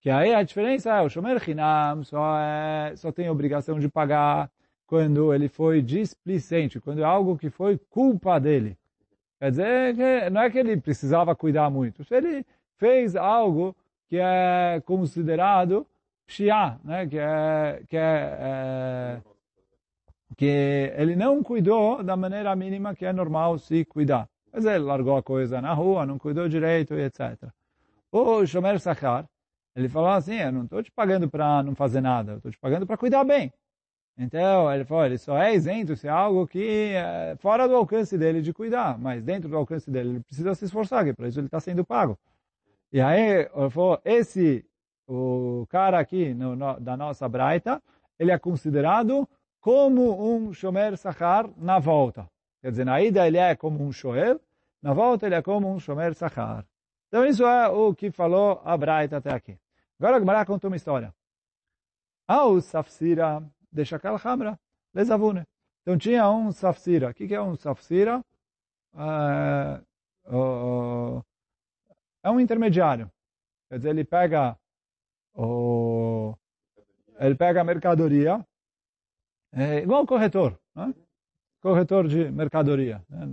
que 0.00 0.10
aí 0.10 0.34
a 0.34 0.42
diferença 0.42 0.94
é 0.94 1.02
o 1.02 1.08
Shomer 1.08 1.42
Hinam 1.48 2.04
só, 2.04 2.38
é, 2.38 2.94
só 2.96 3.10
tem 3.10 3.30
obrigação 3.30 3.78
de 3.78 3.88
pagar 3.88 4.50
quando 4.86 5.34
ele 5.34 5.48
foi 5.48 5.82
displicente, 5.82 6.80
quando 6.80 7.00
é 7.00 7.04
algo 7.04 7.36
que 7.36 7.50
foi 7.50 7.78
culpa 7.90 8.38
dele. 8.38 8.76
Quer 9.38 9.50
dizer, 9.50 9.94
que 9.96 10.30
não 10.30 10.40
é 10.40 10.50
que 10.50 10.58
ele 10.58 10.76
precisava 10.76 11.34
cuidar 11.34 11.68
muito. 11.70 12.04
Se 12.04 12.14
ele 12.14 12.46
fez 12.78 13.16
algo 13.16 13.74
que 14.08 14.16
é 14.18 14.80
considerado 14.84 15.86
pshia, 16.26 16.78
né? 16.84 17.06
que, 17.06 17.18
é, 17.18 17.82
que, 17.88 17.96
é, 17.96 18.38
é, 18.40 19.20
que 20.36 20.92
ele 20.96 21.14
não 21.16 21.42
cuidou 21.42 22.02
da 22.02 22.16
maneira 22.16 22.54
mínima 22.56 22.94
que 22.94 23.04
é 23.04 23.12
normal 23.12 23.58
se 23.58 23.84
cuidar. 23.84 24.28
Dizer, 24.54 24.76
ele 24.76 24.84
largou 24.84 25.16
a 25.16 25.22
coisa 25.22 25.60
na 25.60 25.74
rua, 25.74 26.06
não 26.06 26.18
cuidou 26.18 26.48
direito, 26.48 26.94
etc. 26.94 27.50
O 28.10 28.46
Shomer 28.46 28.80
Sachar, 28.80 29.26
ele 29.74 29.88
falou 29.88 30.08
assim, 30.08 30.36
eu 30.36 30.50
não 30.50 30.64
estou 30.64 30.82
te 30.82 30.90
pagando 30.90 31.28
para 31.28 31.62
não 31.62 31.74
fazer 31.74 32.00
nada, 32.00 32.32
eu 32.32 32.36
estou 32.38 32.50
te 32.50 32.58
pagando 32.58 32.86
para 32.86 32.96
cuidar 32.96 33.22
bem. 33.24 33.52
Então, 34.18 34.72
ele 34.72 34.84
falou, 34.84 35.04
ele 35.04 35.18
só 35.18 35.36
é 35.36 35.54
isento 35.54 35.94
se 35.94 36.06
é 36.06 36.10
algo 36.10 36.46
que 36.46 36.92
é 36.94 37.36
fora 37.38 37.68
do 37.68 37.76
alcance 37.76 38.16
dele 38.16 38.40
de 38.40 38.52
cuidar, 38.52 38.98
mas 38.98 39.22
dentro 39.22 39.48
do 39.48 39.56
alcance 39.56 39.90
dele 39.90 40.08
ele 40.10 40.20
precisa 40.20 40.54
se 40.54 40.64
esforçar, 40.64 41.04
que 41.04 41.12
para 41.12 41.28
isso 41.28 41.38
ele 41.38 41.48
está 41.48 41.60
sendo 41.60 41.84
pago. 41.84 42.18
E 42.90 43.00
aí, 43.00 43.48
ele 43.54 43.70
falou, 43.70 44.00
esse, 44.04 44.64
o 45.06 45.66
cara 45.68 45.98
aqui 45.98 46.32
no, 46.32 46.56
no, 46.56 46.80
da 46.80 46.96
nossa 46.96 47.28
braita, 47.28 47.82
ele 48.18 48.30
é 48.30 48.38
considerado 48.38 49.28
como 49.60 50.34
um 50.34 50.52
shomer 50.52 50.96
sachar 50.96 51.50
na 51.56 51.78
volta. 51.78 52.26
Quer 52.62 52.70
dizer, 52.70 52.86
na 52.86 53.02
ida 53.02 53.26
ele 53.26 53.36
é 53.36 53.54
como 53.54 53.84
um 53.84 53.92
shoel, 53.92 54.40
na 54.82 54.94
volta 54.94 55.26
ele 55.26 55.34
é 55.34 55.42
como 55.42 55.70
um 55.70 55.78
shomer 55.78 56.14
sachar. 56.14 56.64
Então 57.08 57.26
isso 57.26 57.44
é 57.44 57.68
o 57.68 57.94
que 57.94 58.10
falou 58.10 58.60
a 58.64 58.76
braita 58.76 59.18
até 59.18 59.32
aqui. 59.32 59.58
Agora 59.98 60.16
a 60.16 60.18
Gemara 60.20 60.46
contou 60.46 60.70
uma 60.70 60.76
história. 60.76 61.12
Ao 62.28 62.60
safsira 62.60 63.42
de 63.76 63.84
Shakal 63.84 64.18
Hamra, 64.24 64.58
Lezavune. 64.94 65.44
Então 65.82 65.96
tinha 65.98 66.28
um 66.30 66.50
safsira. 66.50 67.10
O 67.10 67.14
que, 67.14 67.32
é 67.34 67.40
um 67.40 67.54
safsira? 67.54 68.24
É, 68.94 69.80
um 72.30 72.40
intermediário. 72.40 73.10
Quer 73.68 73.76
dizer, 73.76 73.90
ele 73.90 74.04
pega 74.04 74.56
o, 75.34 76.34
ele 77.18 77.34
pega 77.34 77.60
a 77.60 77.64
mercadoria, 77.64 78.44
é 79.52 79.78
igual 79.78 80.02
o 80.02 80.06
corretor, 80.06 80.58
né? 80.74 80.94
corretor 81.60 82.08
de 82.08 82.30
mercadoria. 82.30 83.04
Né? 83.08 83.26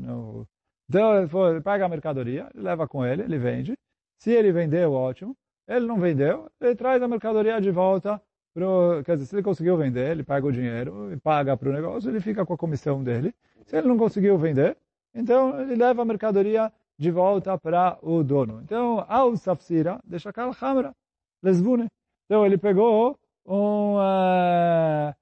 Então 0.90 1.16
ele 1.50 1.62
pega 1.62 1.86
a 1.86 1.90
mercadoria, 1.90 2.52
leva 2.54 2.88
com 2.88 3.06
ele, 3.06 3.24
ele 3.24 3.38
vende. 3.38 3.74
Se 4.20 4.32
ele 4.32 4.52
vendeu, 4.52 4.92
ótimo. 4.92 5.36
Ele 5.68 5.86
não 5.86 5.98
vendeu, 5.98 6.52
ele 6.60 6.76
traz 6.76 7.02
a 7.02 7.08
mercadoria 7.08 7.62
de 7.62 7.72
volta 7.72 8.22
pro, 8.54 9.04
quer 9.06 9.16
dizer, 9.16 9.28
se 9.28 9.36
ele 9.36 9.44
conseguiu 9.44 9.78
vender, 9.78 10.12
ele 10.12 10.24
paga 10.24 10.46
o 10.46 10.52
dinheiro 10.52 11.12
e 11.12 11.18
paga 11.18 11.58
para 11.58 11.70
o 11.70 11.74
negócio, 11.74 12.10
ele 12.10 12.22
fica 12.22 12.46
com 12.46 12.54
a 12.54 12.58
comissão 12.58 13.04
dele. 13.04 13.34
Se 13.66 13.78
ele 13.78 13.88
não 13.88 13.98
conseguiu 13.98 14.38
vender, 14.38 14.78
então 15.14 15.60
ele 15.60 15.76
leva 15.76 16.02
a 16.02 16.06
mercadoria 16.06 16.72
de 16.98 17.12
volta 17.12 17.58
para 17.58 17.98
o 18.02 18.24
dono. 18.24 18.62
Então, 18.62 19.06
ao 19.08 19.36
safsira, 19.36 20.00
deixa 20.04 20.30
aquela 20.30 20.56
hamra, 20.62 20.96
lesbune. 21.42 21.88
Então 22.26 22.46
ele 22.46 22.58
pegou 22.58 23.18
um 23.46 23.96
uh, 23.98 25.14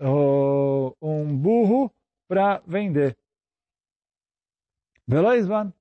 uh, 0.00 0.96
um 1.00 1.36
burro 1.36 1.90
para 2.28 2.60
vender. 2.66 3.16
Veloizvan. 5.06 5.72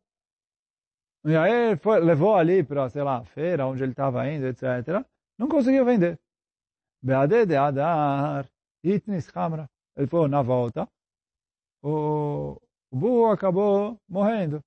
E 1.25 1.35
aí 1.35 1.75
foi, 1.77 1.99
levou 1.99 2.35
ali 2.35 2.63
para, 2.63 2.87
sei 2.89 3.01
lá, 3.01 3.23
feira, 3.25 3.65
onde 3.65 3.81
ele 3.83 3.91
estava 3.91 4.29
indo, 4.29 4.45
etc. 4.45 5.03
Não 5.37 5.47
conseguiu 5.47 5.85
vender. 5.85 6.19
Beade 7.01 7.45
de 7.45 7.55
Adar, 7.55 8.49
Itnis 8.83 9.29
Hamra. 9.35 9.69
Ele 9.95 10.07
foi 10.07 10.27
na 10.27 10.41
volta. 10.41 10.89
O, 11.83 12.59
o 12.91 12.97
burro 12.97 13.31
acabou 13.31 13.99
morrendo. 14.07 14.61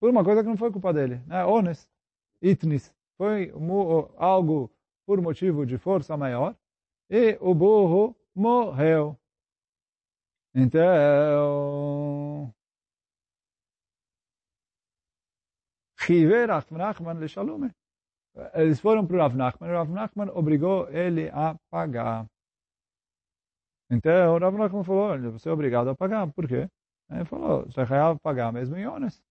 Por 0.00 0.10
uma 0.10 0.24
coisa 0.24 0.42
que 0.42 0.48
não 0.48 0.56
foi 0.56 0.70
culpa 0.70 0.92
dele. 0.92 1.16
Né? 1.26 1.44
Ones. 1.44 1.88
Itnis. 2.40 2.94
Foi 3.16 3.52
algo 4.16 4.70
por 5.06 5.20
motivo 5.20 5.66
de 5.66 5.76
força 5.78 6.16
maior. 6.16 6.56
E 7.10 7.36
o 7.40 7.54
burro 7.54 8.14
morreu. 8.34 9.18
Então, 10.54 10.84
Chiver 15.98 16.50
Achman 16.50 17.18
Leshalume. 17.18 17.70
Eles 18.54 18.80
foram 18.80 19.06
para 19.06 19.16
o 19.16 19.18
Rav 19.18 19.36
Nachman, 19.36 19.70
Rav 19.70 19.90
Nachman 19.90 20.30
obrigou 20.32 20.88
ele 20.90 21.28
a 21.30 21.56
pagar. 21.70 22.26
Então, 23.90 24.34
o 24.34 24.38
Rav 24.38 24.56
Nachman 24.56 24.84
falou, 24.84 25.32
você 25.32 25.48
é 25.48 25.52
obrigado 25.52 25.88
a 25.88 25.94
pagar. 25.94 26.26
Por 26.32 26.46
quê? 26.46 26.68
Ele 27.10 27.24
falou, 27.24 27.64
você 27.64 27.84
vai 27.84 28.16
pagar 28.18 28.52
mesmo 28.52 28.76
em 28.76 28.86
Ones. 28.86 29.22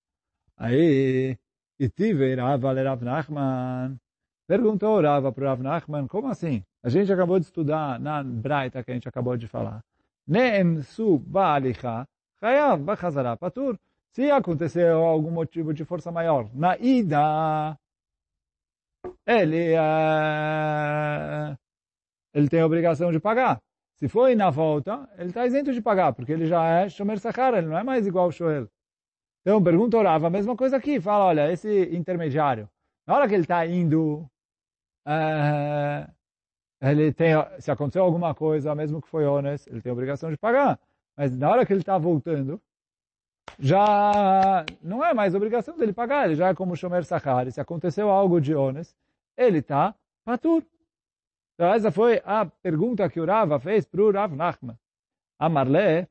Aí, 0.58 1.38
e 1.80 1.90
tive 1.90 2.36
Rava 2.36 2.74
le 2.74 2.84
Rav 2.84 3.04
Nachman. 3.04 3.98
Perguntou 4.48 5.02
Rava 5.02 5.32
para 5.32 5.44
o 5.44 5.48
Rav 5.48 5.62
Nachman, 5.62 6.08
como 6.08 6.28
assim? 6.28 6.64
A 6.84 6.90
gente 6.90 7.12
acabou 7.12 7.40
de 7.40 7.46
estudar 7.46 8.00
na 8.00 8.24
Braita 8.24 8.84
que 8.84 8.92
a 8.92 8.94
gente 8.94 9.08
acabou 9.08 9.38
de 9.38 9.48
falar. 9.48 9.84
Ne'em 10.28 10.82
su 10.82 11.20
ba'alicha, 11.20 12.06
chayav 12.40 12.82
ba'chazara 12.82 13.38
patur. 13.38 13.78
Se 14.12 14.32
aconteceu 14.32 15.04
algum 15.04 15.32
motivo 15.32 15.74
de 15.74 15.86
força 15.86 16.12
maior 16.12 16.50
na 16.54 16.78
ida, 16.78 17.78
ele, 19.26 19.74
uh, 19.76 21.58
ele 22.34 22.50
tem 22.50 22.62
a 22.62 22.66
obrigação 22.66 23.12
de 23.12 23.20
pagar. 23.20 23.62
Se 23.98 24.08
foi 24.08 24.36
na 24.36 24.50
volta, 24.50 25.10
ele 25.18 25.30
está 25.30 25.46
isento 25.46 25.74
de 25.74 25.82
pagar, 25.82 26.14
porque 26.14 26.32
ele 26.32 26.46
já 26.46 26.64
é 26.66 26.90
Shomer 26.90 27.18
ele 27.58 27.68
não 27.68 27.78
é 27.78 27.84
mais 27.84 28.06
igual 28.06 28.26
ao 28.26 28.32
Shoel. 28.32 28.70
Então, 29.42 29.64
pergunta 29.64 29.98
orava, 29.98 30.28
a 30.28 30.30
mesma 30.30 30.56
coisa 30.56 30.78
aqui. 30.78 31.00
Fala, 31.02 31.26
olha, 31.26 31.52
esse 31.52 31.96
intermediário, 31.96 32.70
na 33.08 33.16
hora 33.16 33.28
que 33.28 33.34
ele 33.34 33.44
está 33.44 33.66
indo, 33.66 34.30
uh, 35.08 36.12
ele 36.82 37.12
tem, 37.14 37.34
se 37.60 37.72
aconteceu 37.72 38.04
alguma 38.04 38.36
coisa, 38.36 38.76
mesmo 38.76 39.02
que 39.02 39.08
foi 39.08 39.26
honesto, 39.26 39.68
ele 39.70 39.82
tem 39.82 39.90
a 39.90 39.94
obrigação 39.94 40.30
de 40.30 40.38
pagar. 40.38 40.80
Mas 41.16 41.36
na 41.36 41.50
hora 41.50 41.66
que 41.66 41.74
ele 41.74 41.82
está 41.82 41.98
voltando, 41.98 42.62
já 43.60 44.66
não 44.82 45.04
é 45.04 45.14
mais 45.14 45.34
obrigação 45.34 45.78
dele 45.78 45.94
pagar, 45.94 46.26
ele 46.26 46.36
já 46.36 46.50
é 46.50 46.54
como 46.54 46.76
Shomer 46.76 47.04
Sachar. 47.04 47.52
Se 47.52 47.62
aconteceu 47.62 48.10
algo 48.10 48.40
de 48.40 48.54
honesto, 48.54 48.96
ele 49.36 49.60
está 49.60 49.96
patur. 50.24 50.64
Então 51.56 51.74
essa 51.74 51.92
foi 51.92 52.22
a 52.26 52.46
pergunta 52.46 53.10
que 53.10 53.20
o 53.20 53.26
Rava 53.26 53.60
fez 53.60 53.86
para 53.86 54.02
o 54.02 54.12
Rav 54.12 54.36
Nachman. 54.36 54.78
Amarle, 55.40 56.08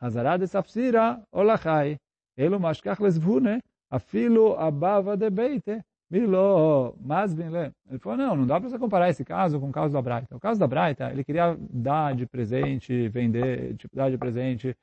Hazara 0.00 0.38
de 0.38 0.46
Safsira, 0.46 1.22
Olachai, 1.32 1.98
Elo 2.36 2.60
Mashkach 2.60 3.02
Lesvune, 3.02 3.60
Afilo 3.90 4.58
Abava 4.58 5.16
de 5.16 5.30
Beite, 5.30 5.82
Milo 6.10 6.94
Masbinle. 7.00 7.72
Ele 7.88 7.98
falou, 7.98 8.18
não, 8.18 8.36
não 8.36 8.46
dá 8.46 8.60
para 8.60 8.68
você 8.68 8.78
comparar 8.78 9.08
esse 9.08 9.24
caso 9.24 9.58
com 9.58 9.68
o 9.68 9.72
caso 9.72 9.92
da 9.92 10.02
Braita. 10.02 10.36
O 10.36 10.40
caso 10.40 10.60
da 10.60 10.66
Braita, 10.66 11.10
ele 11.10 11.24
queria 11.24 11.56
dar 11.58 12.14
de 12.14 12.26
presente, 12.26 13.08
vender, 13.08 13.76
tipo, 13.76 13.96
dar 13.96 14.10
de 14.10 14.18
presente 14.18 14.76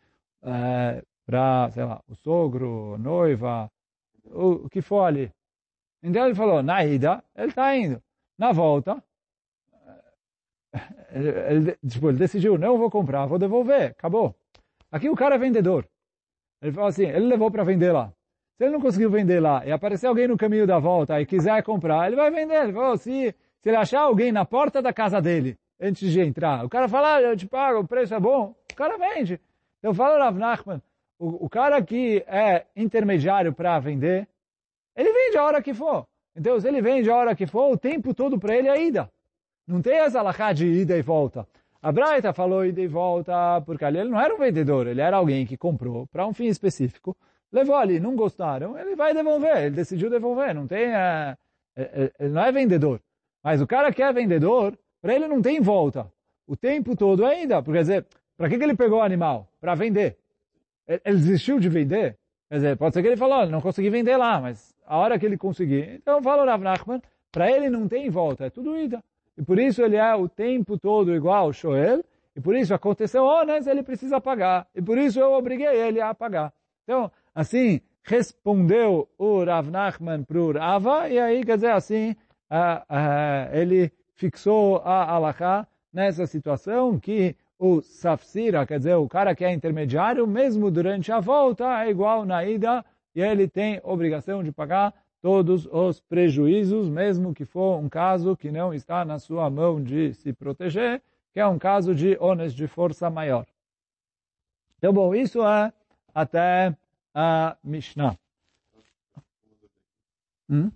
é, 0.43 1.03
para, 1.25 1.69
sei 1.71 1.85
lá, 1.85 2.01
o 2.07 2.15
sogro, 2.15 2.95
a 2.95 2.97
noiva, 2.97 3.71
o, 4.25 4.65
o 4.65 4.69
que 4.69 4.81
for 4.81 5.03
ali. 5.03 5.31
Então 6.01 6.25
ele 6.25 6.35
falou, 6.35 6.61
na 6.61 6.83
ida, 6.85 7.23
ele 7.35 7.47
está 7.47 7.75
indo. 7.75 8.01
Na 8.37 8.51
volta, 8.51 9.01
ele, 11.11 11.29
ele, 11.29 11.77
tipo, 11.87 12.09
ele 12.09 12.17
decidiu, 12.17 12.57
não 12.57 12.77
vou 12.77 12.89
comprar, 12.89 13.25
vou 13.25 13.39
devolver, 13.39 13.91
acabou. 13.91 14.35
Aqui 14.91 15.09
o 15.09 15.15
cara 15.15 15.35
é 15.35 15.37
vendedor. 15.37 15.87
Ele 16.61 16.71
falou 16.71 16.89
assim, 16.89 17.03
ele 17.03 17.27
levou 17.27 17.51
para 17.51 17.63
vender 17.63 17.91
lá. 17.91 18.11
Se 18.57 18.63
ele 18.63 18.73
não 18.73 18.81
conseguiu 18.81 19.09
vender 19.09 19.39
lá 19.39 19.65
e 19.65 19.71
aparecer 19.71 20.07
alguém 20.07 20.27
no 20.27 20.37
caminho 20.37 20.67
da 20.67 20.79
volta 20.79 21.19
e 21.19 21.25
quiser 21.25 21.61
comprar, 21.63 22.07
ele 22.07 22.15
vai 22.15 22.29
vender. 22.31 22.63
Ele 22.63 22.73
falou, 22.73 22.97
se, 22.97 23.35
se 23.61 23.69
ele 23.69 23.77
achar 23.77 24.01
alguém 24.01 24.31
na 24.31 24.45
porta 24.45 24.81
da 24.81 24.93
casa 24.93 25.21
dele, 25.21 25.57
antes 25.79 26.11
de 26.11 26.21
entrar, 26.21 26.65
o 26.65 26.69
cara 26.69 26.87
fala, 26.87 27.15
ah, 27.15 27.21
eu 27.21 27.35
te 27.35 27.47
pago, 27.47 27.79
o 27.79 27.87
preço 27.87 28.13
é 28.13 28.19
bom, 28.19 28.55
o 28.71 28.75
cara 28.75 28.97
vende. 28.97 29.39
Eu 29.81 29.93
falo, 29.93 30.17
Rav 30.17 30.37
Nachman, 30.37 30.81
o, 31.23 31.45
o 31.45 31.49
cara 31.49 31.81
que 31.81 32.23
é 32.27 32.65
intermediário 32.75 33.53
para 33.53 33.79
vender, 33.79 34.27
ele 34.93 35.11
vende 35.13 35.37
a 35.37 35.43
hora 35.43 35.61
que 35.61 35.73
for. 35.73 36.05
Então, 36.35 36.59
se 36.59 36.67
ele 36.67 36.81
vende 36.81 37.09
a 37.09 37.15
hora 37.15 37.35
que 37.35 37.47
for, 37.47 37.71
o 37.71 37.77
tempo 37.77 38.13
todo 38.13 38.37
para 38.37 38.55
ele 38.55 38.67
é 38.67 38.85
ida. 38.85 39.09
Não 39.65 39.81
tem 39.81 39.99
essa 39.99 40.19
alahá 40.19 40.51
de 40.51 40.67
ida 40.67 40.97
e 40.97 41.01
volta. 41.01 41.47
A 41.81 41.91
Braita 41.91 42.33
falou 42.33 42.65
ida 42.65 42.81
e 42.81 42.87
volta 42.87 43.61
porque 43.65 43.85
ali 43.85 43.99
ele 43.99 44.09
não 44.09 44.19
era 44.19 44.35
um 44.35 44.37
vendedor, 44.37 44.87
ele 44.87 44.99
era 44.99 45.17
alguém 45.17 45.45
que 45.45 45.55
comprou 45.55 46.07
para 46.07 46.27
um 46.27 46.33
fim 46.33 46.47
específico, 46.47 47.15
levou 47.51 47.75
ali, 47.75 47.99
não 47.99 48.15
gostaram, 48.15 48.77
ele 48.77 48.95
vai 48.95 49.13
devolver, 49.13 49.57
ele 49.57 49.75
decidiu 49.75 50.09
devolver, 50.09 50.53
não 50.53 50.67
tem, 50.67 50.93
é, 50.93 51.37
é, 51.75 52.11
ele 52.19 52.33
não 52.33 52.43
é 52.43 52.51
vendedor. 52.51 53.01
Mas 53.43 53.61
o 53.61 53.67
cara 53.67 53.91
que 53.93 54.01
é 54.01 54.11
vendedor, 54.11 54.77
para 55.01 55.13
ele 55.13 55.27
não 55.27 55.41
tem 55.41 55.61
volta. 55.61 56.11
O 56.47 56.55
tempo 56.55 56.95
todo 56.95 57.25
ainda, 57.25 57.61
porque 57.61 57.77
quer 57.77 57.81
dizer, 57.81 58.05
para 58.37 58.49
que, 58.49 58.57
que 58.57 58.63
ele 58.63 58.75
pegou 58.75 58.99
o 58.99 59.03
animal? 59.03 59.47
Para 59.59 59.75
vender. 59.75 60.17
Ele 60.87 61.17
desistiu 61.17 61.59
de 61.59 61.69
vender? 61.69 62.17
Quer 62.49 62.55
dizer, 62.55 62.77
pode 62.77 62.93
ser 62.93 63.01
que 63.01 63.07
ele 63.07 63.17
falou, 63.17 63.45
não 63.47 63.61
consegui 63.61 63.89
vender 63.89 64.17
lá, 64.17 64.39
mas 64.39 64.75
a 64.85 64.97
hora 64.97 65.17
que 65.17 65.25
ele 65.25 65.37
conseguir. 65.37 65.95
Então, 65.95 66.21
fala 66.21 66.43
o 66.43 66.45
Rav 66.45 66.61
Nachman, 66.61 67.01
para 67.31 67.49
ele 67.49 67.69
não 67.69 67.87
tem 67.87 68.09
volta, 68.09 68.45
é 68.45 68.49
tudo 68.49 68.77
ida. 68.77 69.03
E 69.37 69.41
por 69.41 69.57
isso 69.57 69.81
ele 69.81 69.95
é 69.95 70.13
o 70.13 70.29
tempo 70.29 70.77
todo 70.77 71.15
igual 71.15 71.45
ao 71.45 71.53
Shoel, 71.53 72.03
e 72.35 72.41
por 72.41 72.55
isso 72.55 72.73
aconteceu 72.73 73.23
ones, 73.23 73.65
ele 73.65 73.81
precisa 73.81 74.21
pagar. 74.21 74.67
E 74.75 74.81
por 74.81 74.97
isso 74.97 75.19
eu 75.19 75.31
obriguei 75.31 75.67
ele 75.67 75.99
a 75.99 76.13
pagar. 76.13 76.53
Então, 76.83 77.11
assim, 77.33 77.81
respondeu 78.03 79.09
o 79.17 79.43
Rav 79.43 79.71
Nachman 79.71 80.23
para 80.23 80.39
o 80.39 80.51
Rava, 80.51 81.09
e 81.09 81.17
aí, 81.17 81.43
quer 81.43 81.55
dizer, 81.55 81.71
assim, 81.71 82.15
ele 83.51 83.91
fixou 84.13 84.77
a 84.83 85.11
Alaká 85.11 85.67
nessa 85.91 86.27
situação 86.27 86.99
que 86.99 87.35
o 87.63 87.81
safsira, 87.81 88.65
quer 88.65 88.77
dizer, 88.77 88.95
o 88.95 89.07
cara 89.07 89.33
que 89.33 89.45
é 89.45 89.53
intermediário, 89.53 90.27
mesmo 90.27 90.69
durante 90.69 91.13
a 91.13 91.21
volta, 91.21 91.81
é 91.81 91.89
igual 91.89 92.25
na 92.25 92.43
ida, 92.43 92.83
e 93.15 93.21
ele 93.21 93.47
tem 93.47 93.79
obrigação 93.85 94.43
de 94.43 94.51
pagar 94.51 94.93
todos 95.21 95.65
os 95.71 96.01
prejuízos, 96.01 96.89
mesmo 96.89 97.33
que 97.33 97.45
for 97.45 97.79
um 97.79 97.87
caso 97.87 98.35
que 98.35 98.51
não 98.51 98.73
está 98.73 99.05
na 99.05 99.17
sua 99.17 99.49
mão 99.49 99.81
de 99.81 100.13
se 100.13 100.33
proteger, 100.33 101.01
que 101.31 101.39
é 101.39 101.47
um 101.47 101.57
caso 101.57 101.95
de 101.95 102.17
ônus 102.19 102.53
de 102.53 102.67
força 102.67 103.09
maior. 103.09 103.45
Então, 104.77 104.91
bom, 104.91 105.15
isso 105.15 105.41
é 105.41 105.71
até 106.13 106.75
a 107.15 107.55
Mishnah. 107.63 108.17
Hum? 110.49 110.69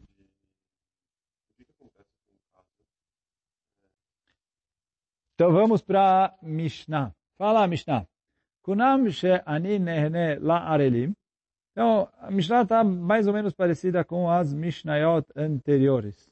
Então 5.37 5.51
vamos 5.51 5.83
para 5.83 6.35
Mishnah. 6.41 7.13
Fala 7.37 7.67
Mishnah. 7.67 8.07
Kunam 8.63 9.07
she'ani 9.11 9.77
nehne 9.77 10.39
la'arelim. 10.39 11.13
Então, 11.71 12.09
a 12.17 12.31
Mishnah 12.31 12.63
está 12.63 12.83
mais 12.83 13.27
ou 13.27 13.33
menos 13.33 13.53
parecida 13.53 14.03
com 14.03 14.27
as 14.27 14.51
Mishnayot 14.51 15.27
anteriores. 15.35 16.27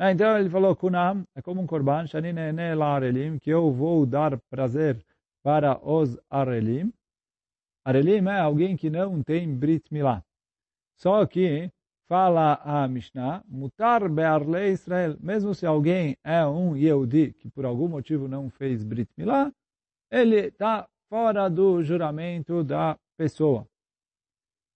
Então 0.00 0.38
ele 0.38 0.48
falou, 0.48 0.74
Kunam 0.74 1.24
é 1.36 1.42
como 1.42 1.60
um 1.60 1.66
korban, 1.66 2.06
she'ani 2.06 2.32
nehne 2.32 2.74
la'arelim, 2.74 3.38
que 3.38 3.50
eu 3.50 3.70
vou 3.70 4.06
dar 4.06 4.40
prazer 4.48 5.04
para 5.42 5.78
os 5.86 6.18
arelim. 6.30 6.90
Arelim 7.84 8.26
é 8.30 8.40
alguém 8.40 8.78
que 8.78 8.88
não 8.88 9.22
tem 9.22 9.54
Brit 9.54 9.92
Milá. 9.92 10.24
Só 10.96 11.26
que 11.26 11.70
fala 12.12 12.60
a 12.62 12.86
Mishnah, 12.86 13.42
mutar 13.48 14.06
be'arle 14.06 14.70
Israel, 14.70 15.16
mesmo 15.18 15.54
se 15.54 15.64
alguém 15.64 16.14
é 16.22 16.46
um 16.46 16.76
Yehudi 16.76 17.32
que 17.32 17.48
por 17.48 17.64
algum 17.64 17.88
motivo 17.88 18.28
não 18.28 18.50
fez 18.50 18.84
Brit 18.84 19.10
Milá, 19.16 19.50
ele 20.10 20.48
está 20.48 20.86
fora 21.08 21.48
do 21.48 21.82
juramento 21.82 22.62
da 22.62 22.98
pessoa. 23.16 23.66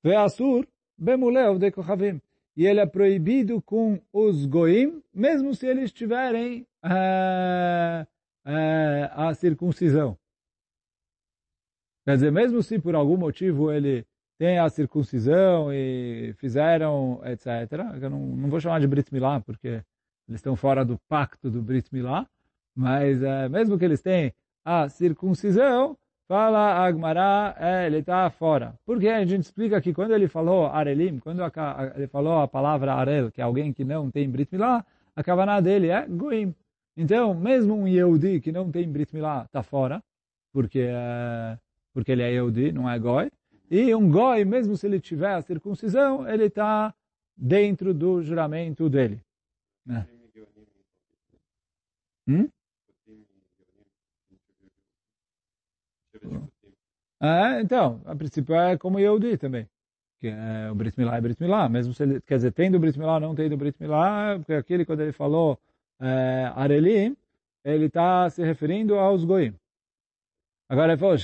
Ve'asur 0.02 0.66
be'mulev 0.96 1.58
de 1.58 1.70
kochavim. 1.70 2.22
E 2.56 2.64
ele 2.64 2.80
é 2.80 2.86
proibido 2.86 3.60
com 3.60 4.00
os 4.10 4.46
goim, 4.46 5.02
mesmo 5.12 5.54
se 5.54 5.66
eles 5.66 5.92
tiverem 5.92 6.66
é, 6.82 8.06
é, 8.46 9.10
a 9.12 9.34
circuncisão. 9.34 10.16
Quer 12.06 12.14
dizer, 12.14 12.32
mesmo 12.32 12.62
se 12.62 12.78
por 12.78 12.94
algum 12.94 13.18
motivo 13.18 13.70
ele 13.70 14.06
tem 14.38 14.58
a 14.58 14.68
circuncisão 14.68 15.72
e 15.72 16.34
fizeram, 16.38 17.20
etc. 17.24 17.72
Eu 18.00 18.10
não, 18.10 18.20
não 18.20 18.50
vou 18.50 18.60
chamar 18.60 18.80
de 18.80 18.86
Brit 18.86 19.12
Milá, 19.12 19.40
porque 19.40 19.82
eles 20.28 20.40
estão 20.40 20.56
fora 20.56 20.84
do 20.84 20.98
pacto 21.08 21.50
do 21.50 21.62
Brit 21.62 21.88
Milá, 21.92 22.26
mas 22.74 23.22
é, 23.22 23.48
mesmo 23.48 23.78
que 23.78 23.84
eles 23.84 24.02
tenham 24.02 24.32
a 24.64 24.88
circuncisão, 24.88 25.96
fala 26.28 26.84
Agmará, 26.84 27.56
é, 27.58 27.86
ele 27.86 27.98
está 27.98 28.28
fora. 28.30 28.74
Porque 28.84 29.08
a 29.08 29.24
gente 29.24 29.44
explica 29.44 29.80
que 29.80 29.94
quando 29.94 30.12
ele 30.12 30.28
falou 30.28 30.66
Arelim, 30.66 31.18
quando 31.18 31.42
ele 31.94 32.06
falou 32.08 32.40
a 32.40 32.48
palavra 32.48 32.94
Arel, 32.94 33.30
que 33.30 33.40
é 33.40 33.44
alguém 33.44 33.72
que 33.72 33.84
não 33.84 34.10
tem 34.10 34.28
Brit 34.28 34.52
Milá, 34.52 34.84
a 35.14 35.22
kavaná 35.22 35.60
dele 35.60 35.88
é 35.88 36.06
Goim. 36.06 36.54
Então, 36.96 37.34
mesmo 37.34 37.74
um 37.74 37.86
Yehudi 37.88 38.40
que 38.40 38.52
não 38.52 38.70
tem 38.70 38.90
Brit 38.90 39.14
Milá 39.14 39.44
está 39.44 39.62
fora, 39.62 40.02
porque, 40.52 40.80
é, 40.90 41.58
porque 41.94 42.12
ele 42.12 42.22
é 42.22 42.32
Yehudi, 42.32 42.72
não 42.72 42.90
é 42.90 42.98
Goi. 42.98 43.30
E 43.70 43.94
um 43.94 44.10
goi, 44.10 44.44
mesmo 44.44 44.76
se 44.76 44.86
ele 44.86 45.00
tiver 45.00 45.34
a 45.34 45.42
circuncisão, 45.42 46.28
ele 46.28 46.44
está 46.44 46.94
dentro 47.36 47.92
do 47.92 48.22
juramento 48.22 48.88
dele. 48.88 49.20
Né? 49.84 50.06
Hum? 52.28 52.48
É, 57.20 57.60
então, 57.60 58.00
a 58.04 58.14
princípio 58.14 58.54
é 58.54 58.76
como 58.76 58.98
Yehudi 58.98 59.36
também. 59.36 59.68
Que 60.20 60.28
é, 60.28 60.70
o 60.70 60.74
Brit 60.74 60.98
Milá 60.98 61.16
é 61.16 61.20
Brit 61.20 61.42
Milá. 61.42 61.68
Mesmo 61.68 61.92
se 61.94 62.02
ele, 62.02 62.20
quer 62.20 62.36
dizer, 62.36 62.52
tem 62.52 62.70
do 62.70 62.78
Brit 62.78 62.98
Milá 62.98 63.20
não 63.20 63.34
tem 63.34 63.48
do 63.48 63.56
Brit 63.56 63.76
Milá, 63.80 64.36
porque 64.36 64.54
aquele, 64.54 64.84
quando 64.84 65.00
ele 65.00 65.12
falou 65.12 65.58
é, 66.00 66.52
Arelim, 66.54 67.16
ele 67.64 67.86
está 67.86 68.28
se 68.30 68.44
referindo 68.44 68.96
aos 68.96 69.24
goim. 69.24 69.54
Agora 70.68 70.92
ele 70.92 70.98
falou, 70.98 71.16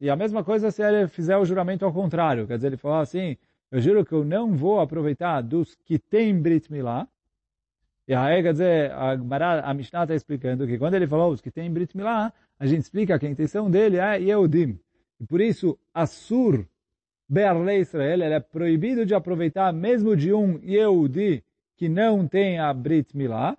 e 0.00 0.10
a 0.10 0.16
mesma 0.16 0.42
coisa 0.42 0.70
se 0.70 0.82
ele 0.82 1.06
fizer 1.06 1.36
o 1.36 1.44
juramento 1.44 1.84
ao 1.84 1.92
contrário, 1.92 2.46
quer 2.46 2.56
dizer, 2.56 2.68
ele 2.68 2.76
falou 2.76 2.98
assim, 2.98 3.36
eu 3.70 3.80
juro 3.80 4.04
que 4.04 4.12
eu 4.12 4.24
não 4.24 4.56
vou 4.56 4.80
aproveitar 4.80 5.40
dos 5.40 5.76
que 5.84 5.98
têm 5.98 6.36
Brit 6.40 6.72
Milá, 6.72 7.06
e 8.06 8.12
aí, 8.12 8.42
quer 8.42 8.52
dizer, 8.52 8.90
a, 8.92 9.12
a 9.62 9.72
Mishnah 9.72 10.02
está 10.02 10.14
explicando 10.14 10.66
que 10.66 10.76
quando 10.76 10.92
ele 10.92 11.06
falou 11.06 11.32
os 11.32 11.40
que 11.40 11.50
têm 11.50 11.72
Brit 11.72 11.96
Milá, 11.96 12.32
a 12.58 12.66
gente 12.66 12.82
explica 12.82 13.18
que 13.18 13.26
a 13.26 13.30
intenção 13.30 13.70
dele 13.70 13.96
é 13.96 14.20
Yehudim. 14.20 14.78
E 15.18 15.26
por 15.26 15.40
isso, 15.40 15.78
Assur 15.92 16.66
Be'arle 17.26 17.80
Israel, 17.80 18.20
ele 18.22 18.34
é 18.34 18.40
proibido 18.40 19.06
de 19.06 19.14
aproveitar 19.14 19.72
mesmo 19.72 20.14
de 20.14 20.34
um 20.34 20.60
Yehudi 20.62 21.42
que 21.76 21.88
não 21.88 22.28
tem 22.28 22.58
a 22.58 22.74
Brit 22.74 23.16
Milá, 23.16 23.56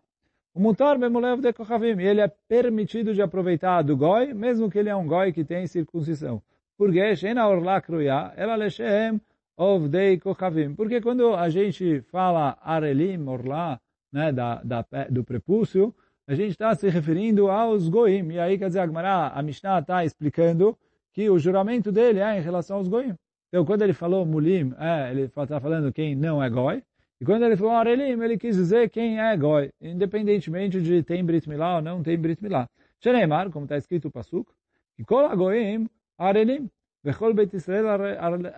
o 0.55 0.59
mutar 0.61 0.97
bemulev 0.97 1.41
de 1.41 1.51
kochavim, 1.51 2.01
ele 2.01 2.21
é 2.21 2.31
permitido 2.47 3.13
de 3.13 3.21
aproveitar 3.21 3.81
do 3.81 3.97
goi, 3.97 4.33
mesmo 4.33 4.71
que 4.71 4.79
ele 4.79 4.87
é 4.87 4.95
um 4.95 5.05
goi 5.05 5.33
que 5.33 5.43
tem 5.43 5.67
circuncisão. 5.67 6.41
Porque 6.77 7.13
shena 7.13 7.45
orla 7.45 7.81
kruya, 7.81 8.31
ela 8.37 8.55
leshem 8.55 9.19
of 9.57 9.89
dei 9.89 10.17
kochavim. 10.17 10.73
Porque 10.73 11.01
quando 11.01 11.35
a 11.35 11.49
gente 11.49 11.99
fala 12.03 12.57
arelim, 12.61 13.27
orla, 13.27 13.81
né, 14.13 14.31
da, 14.31 14.61
da, 14.63 14.85
do 15.09 15.25
prepúcio, 15.25 15.93
a 16.25 16.33
gente 16.33 16.51
está 16.51 16.73
se 16.73 16.87
referindo 16.87 17.51
aos 17.51 17.89
goim. 17.89 18.31
E 18.31 18.39
aí, 18.39 18.57
quer 18.57 18.67
dizer, 18.67 18.79
a 18.79 18.87
Gemara, 18.87 19.27
a 19.27 19.43
Mishnah 19.43 19.79
está 19.79 20.05
explicando 20.05 20.77
que 21.13 21.29
o 21.29 21.37
juramento 21.37 21.91
dele 21.91 22.19
é 22.19 22.37
em 22.37 22.41
relação 22.41 22.77
aos 22.77 22.87
goim. 22.87 23.13
Então, 23.49 23.65
quando 23.65 23.81
ele 23.81 23.93
falou 23.93 24.25
mulim, 24.25 24.73
é, 24.79 25.11
ele 25.11 25.23
está 25.23 25.59
falando 25.59 25.91
quem 25.91 26.15
não 26.15 26.41
é 26.41 26.49
goi. 26.49 26.81
E 27.25 27.27
quando 27.27 27.43
ele 27.43 27.57
falou 27.57 27.73
Arelim, 27.73 28.21
ele 28.21 28.37
quis 28.37 28.55
dizer 28.55 28.87
quem 28.87 29.19
é 29.19 29.35
Goi, 29.35 29.71
independentemente 29.81 30.79
de 30.79 31.01
tem 31.01 31.25
Brit 31.25 31.49
Milá 31.49 31.77
ou 31.77 31.81
não 31.81 32.03
tem 32.03 32.15
Brit 32.15 32.39
Milá. 32.39 32.69
Sheneimar, 32.99 33.49
como 33.49 33.65
está 33.65 33.75
escrito 33.77 34.09
o 34.09 34.11
Pasuk, 34.11 34.47
que 34.95 35.03
Kol 35.03 35.25
Agoim 35.25 35.89
Arelim, 36.19 36.69
Vechol 37.03 37.33
Beit 37.33 37.55
Israel 37.55 37.87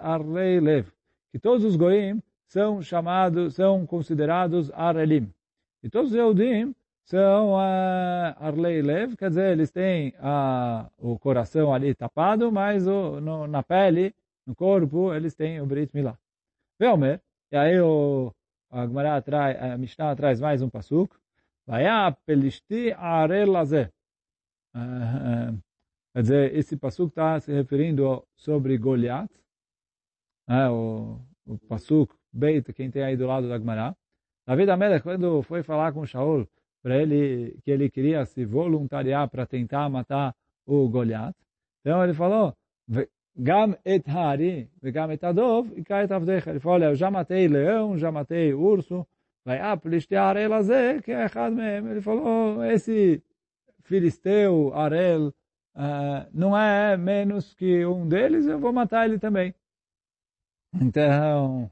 Arlei 0.01 0.60
Lev, 0.60 0.89
que 1.32 1.39
todos 1.39 1.63
os 1.63 1.77
Goim 1.77 2.21
são 2.45 2.82
chamados, 2.82 3.56
são 3.56 3.86
considerados 3.86 4.69
Arelim. 4.73 5.32
E 5.82 5.89
todos 5.89 6.12
os 6.12 6.17
Eudim 6.17 6.75
são 7.06 7.53
uh, 7.53 8.36
Arlei 8.38 8.82
Lev, 8.82 9.15
quer 9.15 9.30
dizer, 9.30 9.53
eles 9.53 9.71
têm 9.71 10.10
uh, 10.19 10.91
o 10.97 11.17
coração 11.17 11.73
ali 11.73 11.95
tapado, 11.95 12.51
mas 12.51 12.86
o, 12.86 13.21
no, 13.21 13.47
na 13.47 13.63
pele, 13.63 14.13
no 14.45 14.53
corpo, 14.53 15.13
eles 15.13 15.34
têm 15.36 15.62
o 15.62 15.65
Brit 15.65 15.95
Milá. 15.95 16.17
Velmer, 16.77 17.21
e 17.49 17.56
aí 17.56 17.80
o 17.80 18.34
a 18.69 18.86
Gemara 18.86 19.21
traz, 19.21 19.58
a 19.62 19.77
Mishnah 19.77 20.15
traz 20.15 20.39
mais 20.39 20.62
um 20.62 20.69
pasuk. 20.69 21.15
Vaya 21.65 22.12
pelishti 22.25 22.93
arel 22.93 23.51
lazeh. 23.51 23.91
Quer 26.13 26.21
dizer, 26.21 26.56
esse 26.56 26.77
pasuk 26.77 27.10
está 27.10 27.39
se 27.39 27.51
referindo 27.51 28.25
sobre 28.36 28.77
Goliath. 28.77 29.32
É, 30.47 30.69
o, 30.69 31.19
o 31.45 31.58
pasuk 31.67 32.13
Beit, 32.32 32.71
quem 32.73 32.91
tem 32.91 33.03
aí 33.03 33.17
do 33.17 33.27
lado 33.27 33.49
da 33.49 33.58
Gemara. 33.58 33.95
David 34.45 34.69
Amelech, 34.69 35.03
quando 35.03 35.41
foi 35.43 35.63
falar 35.63 35.91
com 35.91 36.06
Shaul, 36.06 36.47
para 36.82 36.97
ele 37.01 37.60
que 37.63 37.71
ele 37.71 37.89
queria 37.89 38.25
se 38.25 38.45
voluntariar 38.45 39.30
para 39.30 39.45
tentar 39.45 39.89
matar 39.89 40.36
o 40.65 40.88
Goliath, 40.88 41.36
então 41.82 42.03
ele 42.03 42.13
falou, 42.13 42.56
Gam 43.39 43.76
et 43.86 44.08
hari, 44.08 44.67
vegam 44.82 45.12
et 45.12 45.23
adov, 45.23 45.71
e 45.78 45.84
cai 45.84 46.08
avdecha. 46.10 46.50
Ele 46.50 46.60
falou, 46.60 46.76
olha, 46.76 46.86
eu 46.86 46.95
já 46.95 47.12
matei 47.12 47.47
leão, 47.47 47.95
já 47.97 48.12
matei 48.12 48.52
urso, 48.54 49.06
vai 49.45 49.60
ah, 49.60 49.78
plishte 49.78 50.15
arel 50.15 50.52
que 51.04 51.12
é 51.12 51.23
errado 51.23 51.56
mesmo. 51.56 51.89
Ele 51.89 52.02
falou, 52.02 52.63
esse 52.65 53.21
filisteu, 53.84 54.73
arel, 54.73 55.28
uh, 55.76 56.28
não 56.34 56.58
é 56.58 56.97
menos 56.97 57.54
que 57.54 57.86
um 57.86 58.08
deles, 58.08 58.47
eu 58.47 58.60
vou 58.60 58.73
matar 58.73 59.06
ele 59.08 59.19
também. 59.19 59.54
Então, 60.82 61.71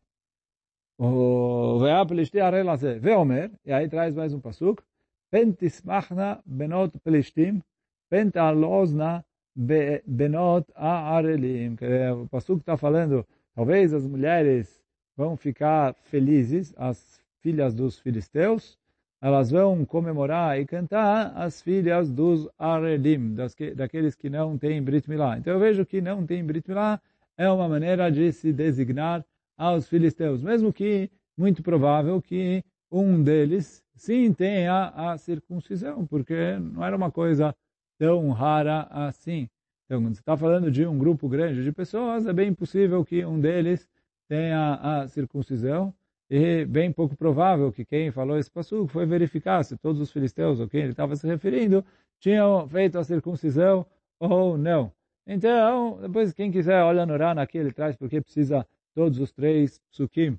o 0.99 1.80
ve'a 1.80 2.06
plishte 2.06 2.39
arel 2.39 2.69
azeh, 2.69 2.99
ve'omer, 2.99 3.51
e 3.65 3.73
aí 3.73 3.89
traz 3.89 4.13
mais 4.15 4.34
um 4.34 4.39
pasuk, 4.39 4.84
pentismachna 5.32 6.41
benot 6.45 6.97
plishtim, 6.99 7.60
pentalozna 8.08 9.25
benot 9.56 10.65
arelim. 10.76 11.78
O 12.22 12.28
Pasuk 12.28 12.60
está 12.60 12.76
falando, 12.76 13.26
talvez 13.56 13.94
as 13.94 14.06
mulheres 14.06 14.82
vão 15.15 15.38
ficar 15.38 15.96
felizes, 16.04 16.74
as 16.78 17.20
filhas 17.41 17.74
dos 17.74 18.00
filisteus, 18.00 18.78
elas 19.22 19.50
vão 19.50 19.86
comemorar 19.86 20.60
e 20.60 20.65
cantar 20.65 21.32
as 21.36 21.62
filhas 21.62 22.12
dos 22.12 22.50
arelim, 22.60 23.34
das 23.34 23.56
que, 23.56 23.74
daqueles 23.74 24.13
que 24.13 24.30
não 24.30 24.58
têm 24.58 24.82
Brit 24.82 25.10
Milá. 25.10 25.38
Então 25.38 25.54
eu 25.54 25.60
vejo 25.60 25.86
que 25.86 26.02
não 26.02 26.26
tem 26.26 26.44
Brit 26.44 26.68
Milá 26.68 27.02
é 27.38 27.50
uma 27.50 27.68
maneira 27.68 28.12
de 28.12 28.32
se 28.32 28.52
designar 28.52 29.26
aos 29.58 29.88
filisteus, 29.88 30.41
mesmo 30.44 30.72
que 30.72 31.10
muito 31.38 31.63
provável 31.63 32.22
que 32.22 32.63
um 32.91 33.22
deles 33.22 33.84
sim 33.96 34.32
tenha 34.34 34.89
a 34.96 35.18
circuncisão, 35.18 36.06
porque 36.06 36.58
não 36.60 36.84
era 36.84 36.96
uma 36.96 37.12
coisa 37.12 37.56
tão 37.97 38.29
rara 38.31 38.88
assim. 38.89 39.49
Então, 39.86 40.01
quando 40.01 40.15
você 40.15 40.21
está 40.21 40.36
falando 40.36 40.71
de 40.71 40.86
um 40.86 40.97
grupo 40.97 41.29
grande 41.29 41.63
de 41.63 41.71
pessoas, 41.71 42.25
é 42.25 42.34
bem 42.34 42.53
possível 42.53 43.05
que 43.05 43.23
um 43.25 43.39
deles 43.39 43.88
tenha 44.27 44.75
a 44.75 45.08
circuncisão 45.08 45.93
e 46.29 46.65
bem 46.65 46.91
pouco 46.91 47.15
provável 47.15 47.71
que 47.71 47.86
quem 47.86 48.12
falou 48.12 48.38
esse 48.38 48.49
passo 48.49 48.88
foi 48.88 49.05
verificar 49.05 49.63
se 49.63 49.77
todos 49.77 50.01
os 50.01 50.12
filisteus 50.12 50.60
a 50.60 50.67
quem 50.67 50.81
ele 50.81 50.91
estava 50.91 51.15
se 51.15 51.27
referindo 51.27 51.86
tinham 52.19 52.67
feito 52.67 52.97
a 52.97 53.03
circuncisão 53.03 53.86
ou 54.19 54.58
não. 54.58 54.91
Então, 55.27 55.99
depois 56.01 56.34
quem 56.34 56.51
quiser 56.51 56.81
olha 56.84 57.05
no 57.05 57.17
Rana 57.17 57.41
aqui, 57.41 57.58
ele 57.58 57.71
traz 57.71 57.95
porque 57.95 58.21
precisa 58.21 58.67
todos 58.93 59.19
os 59.19 59.31
três 59.31 59.79
psukim. 59.91 60.38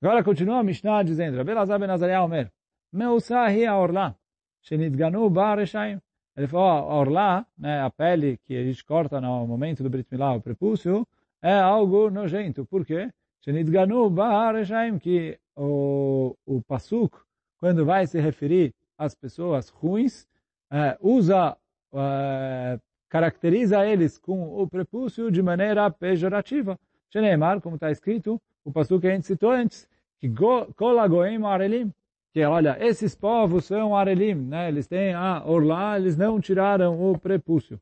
Agora 0.00 0.24
continua 0.24 0.58
a 0.58 0.62
Mishnah 0.62 1.02
dizendo, 1.02 1.36
Rabbi 1.36 1.54
Lazar 1.54 1.78
ben 1.78 2.18
Omer, 2.18 2.50
Meusa 2.92 3.50
hi 3.50 3.66
a 3.66 3.76
orla, 3.76 4.16
shenitganu 4.62 5.28
ba 5.30 5.54
reshaim. 5.54 6.00
Ele 6.36 6.46
falou, 6.46 6.66
a 6.66 6.82
orla, 6.82 7.46
né, 7.58 7.82
a 7.82 7.90
pele 7.90 8.38
que 8.44 8.56
a 8.56 8.64
gente 8.64 8.84
corta 8.84 9.20
no 9.20 9.46
momento 9.46 9.82
do 9.82 9.90
Brit 9.90 10.08
Milá, 10.10 10.34
o 10.34 10.40
prepúcio, 10.40 11.06
é 11.42 11.52
algo 11.52 12.10
nojento. 12.10 12.64
Por 12.64 12.86
quê? 12.86 13.10
Shenitganu 13.42 14.08
ba 14.08 14.52
reshaim, 14.52 14.98
que 14.98 15.38
o, 15.56 16.36
o 16.46 16.62
pasuk, 16.62 17.18
quando 17.58 17.84
vai 17.84 18.06
se 18.06 18.20
referir 18.20 18.74
às 18.96 19.14
pessoas 19.14 19.68
ruins, 19.68 20.26
é, 20.70 20.96
usa, 21.00 21.56
é, 21.92 22.78
caracteriza 23.08 23.86
eles 23.86 24.16
com 24.16 24.58
o 24.62 24.66
prepúcio 24.66 25.30
de 25.30 25.42
maneira 25.42 25.90
pejorativa. 25.90 26.78
Sheneemar, 27.10 27.60
como 27.60 27.74
está 27.74 27.90
escrito, 27.90 28.40
o 28.64 28.72
pasuk 28.72 29.02
que 29.02 29.08
a 29.08 29.10
gente 29.10 29.26
citou 29.26 29.50
antes, 29.50 29.86
que 30.18 30.32
Kolagoim 30.76 31.44
Arelim, 31.44 31.92
que, 32.32 32.40
é, 32.40 32.48
olha, 32.48 32.76
esses 32.80 33.14
povos 33.14 33.66
são 33.66 33.94
Arelim, 33.94 34.34
né? 34.34 34.68
Eles 34.68 34.86
têm 34.86 35.12
a 35.12 35.42
ah, 35.42 35.96
eles 35.98 36.16
não 36.16 36.40
tiraram 36.40 36.98
o 36.98 37.18
prepúcio. 37.18 37.78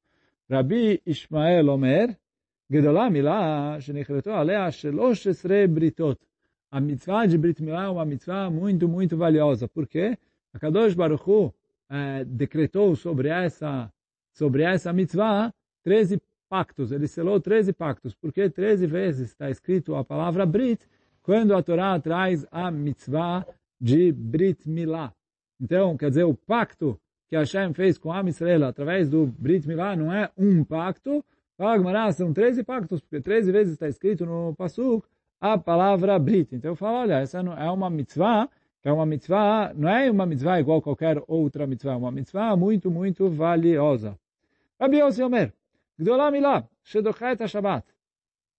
Rabi 0.51 1.01
Ishmael 1.07 1.69
Omer, 1.69 2.19
Gedolá 2.69 3.09
Milá, 3.09 3.79
Shenichreto 3.81 4.31
Alea 4.31 4.71
Shelosh 4.73 5.27
Britot. 5.69 6.19
A 6.73 6.81
mitzvah 6.81 7.27
de 7.27 7.37
Brit 7.39 7.63
Milá 7.63 7.85
é 7.85 7.89
uma 7.89 8.05
mitzvah 8.05 8.51
muito, 8.51 8.89
muito 8.89 9.17
valiosa. 9.17 9.69
Por 9.69 9.87
quê? 9.87 10.17
A 10.53 10.59
Kadosh 10.59 10.95
Baruch 10.95 11.29
Hu, 11.29 11.53
eh, 11.89 12.25
decretou 12.25 12.95
sobre 12.95 13.29
essa, 13.29 13.93
sobre 14.33 14.63
essa 14.63 14.93
mitzvah 14.93 15.53
13 15.83 16.21
pactos. 16.49 16.93
Ele 16.93 17.09
selou 17.09 17.41
13 17.41 17.73
pactos. 17.73 18.15
Porque 18.15 18.49
13 18.49 18.87
vezes 18.87 19.31
está 19.31 19.51
escrito 19.51 19.97
a 19.97 20.05
palavra 20.05 20.47
Brit 20.47 20.87
quando 21.23 21.55
a 21.55 21.63
Torá 21.63 21.99
traz 21.99 22.47
a 22.53 22.71
mitzvah 22.71 23.45
de 23.81 24.13
Brit 24.13 24.69
Milá. 24.69 25.13
Então, 25.61 25.97
quer 25.97 26.11
dizer, 26.11 26.25
o 26.25 26.35
pacto 26.35 27.01
que 27.29 27.37
Hashem 27.37 27.73
fez 27.73 27.97
com 27.97 28.13
a 28.13 28.21
Israel 28.23 28.65
através 28.65 29.09
do 29.09 29.27
Brit 29.27 29.67
Milá 29.67 29.97
não 29.97 30.13
é 30.13 30.31
um 30.37 30.65
pacto. 30.65 31.25
Fala, 31.57 32.13
são 32.13 32.33
13 32.33 32.65
pactos, 32.65 33.01
porque 33.01 33.21
13 33.21 33.53
vezes 33.53 33.73
está 33.75 33.89
escrito 33.89 34.27
no 34.27 34.55
Pasuk 34.57 35.07
a 35.41 35.57
palavra 35.57 36.19
Brit. 36.19 36.55
Então, 36.55 36.73
eu 36.73 36.77
falo, 36.77 36.99
olha, 36.99 37.21
essa 37.21 37.39
é 37.39 37.71
uma 37.71 37.89
mitzvah, 37.89 38.49
que 38.83 38.89
é 38.89 38.93
uma 38.93 39.07
mitzvah, 39.07 39.73
não 39.75 39.89
é 39.89 40.11
uma 40.11 40.27
mitzvah 40.27 40.61
igual 40.61 40.79
a 40.79 40.83
qualquer 40.83 41.23
outra 41.27 41.67
mitzvah, 41.67 41.93
é 41.93 41.97
uma 41.97 42.11
mitzvah 42.11 42.57
muito, 42.57 42.91
muito 42.91 43.29
valiosa. 43.29 44.19
Rabi 44.81 44.99
Yossi 44.99 45.23
Omer, 45.23 45.53
Gdolá 45.99 46.31
Milá, 46.31 46.67
Shedochet 46.83 47.43
HaShabbat, 47.43 47.85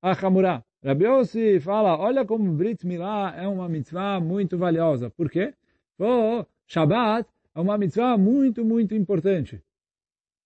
Achamurá. 0.02 0.64
Rabi 0.84 1.06
Yossi 1.06 1.60
fala, 1.60 1.96
olha 1.96 2.26
como 2.26 2.52
Brit 2.54 2.88
Milá 2.88 3.36
é 3.38 3.48
uma 3.48 3.70
mitzvah 3.70 4.20
muito 4.20 4.58
valiosa. 4.58 5.12
Por 5.12 5.30
quê? 5.30 5.54
Oh, 6.00 6.44
Shabbat 6.66 7.30
é 7.54 7.60
uma 7.60 7.78
mitzvah 7.78 8.18
muito, 8.18 8.66
muito 8.66 8.96
importante. 8.96 9.62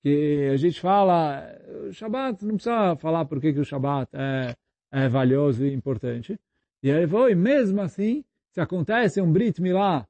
Que 0.03 0.49
a 0.53 0.57
gente 0.57 0.81
fala, 0.81 1.57
Shabbat, 1.91 2.43
não 2.45 2.55
precisa 2.55 2.97
falar 2.97 3.23
por 3.25 3.39
que 3.39 3.51
o 3.51 3.63
Shabbat 3.63 4.09
é, 4.13 4.55
é 4.91 5.07
valioso 5.07 5.65
e 5.65 5.73
importante. 5.73 6.37
E 6.83 6.89
ele 6.89 7.07
falou, 7.07 7.29
e 7.29 7.35
mesmo 7.35 7.81
assim, 7.81 8.21
se 8.51 8.59
acontece 8.59 9.21
um 9.21 9.31
Brit 9.31 9.61
Milá 9.61 10.05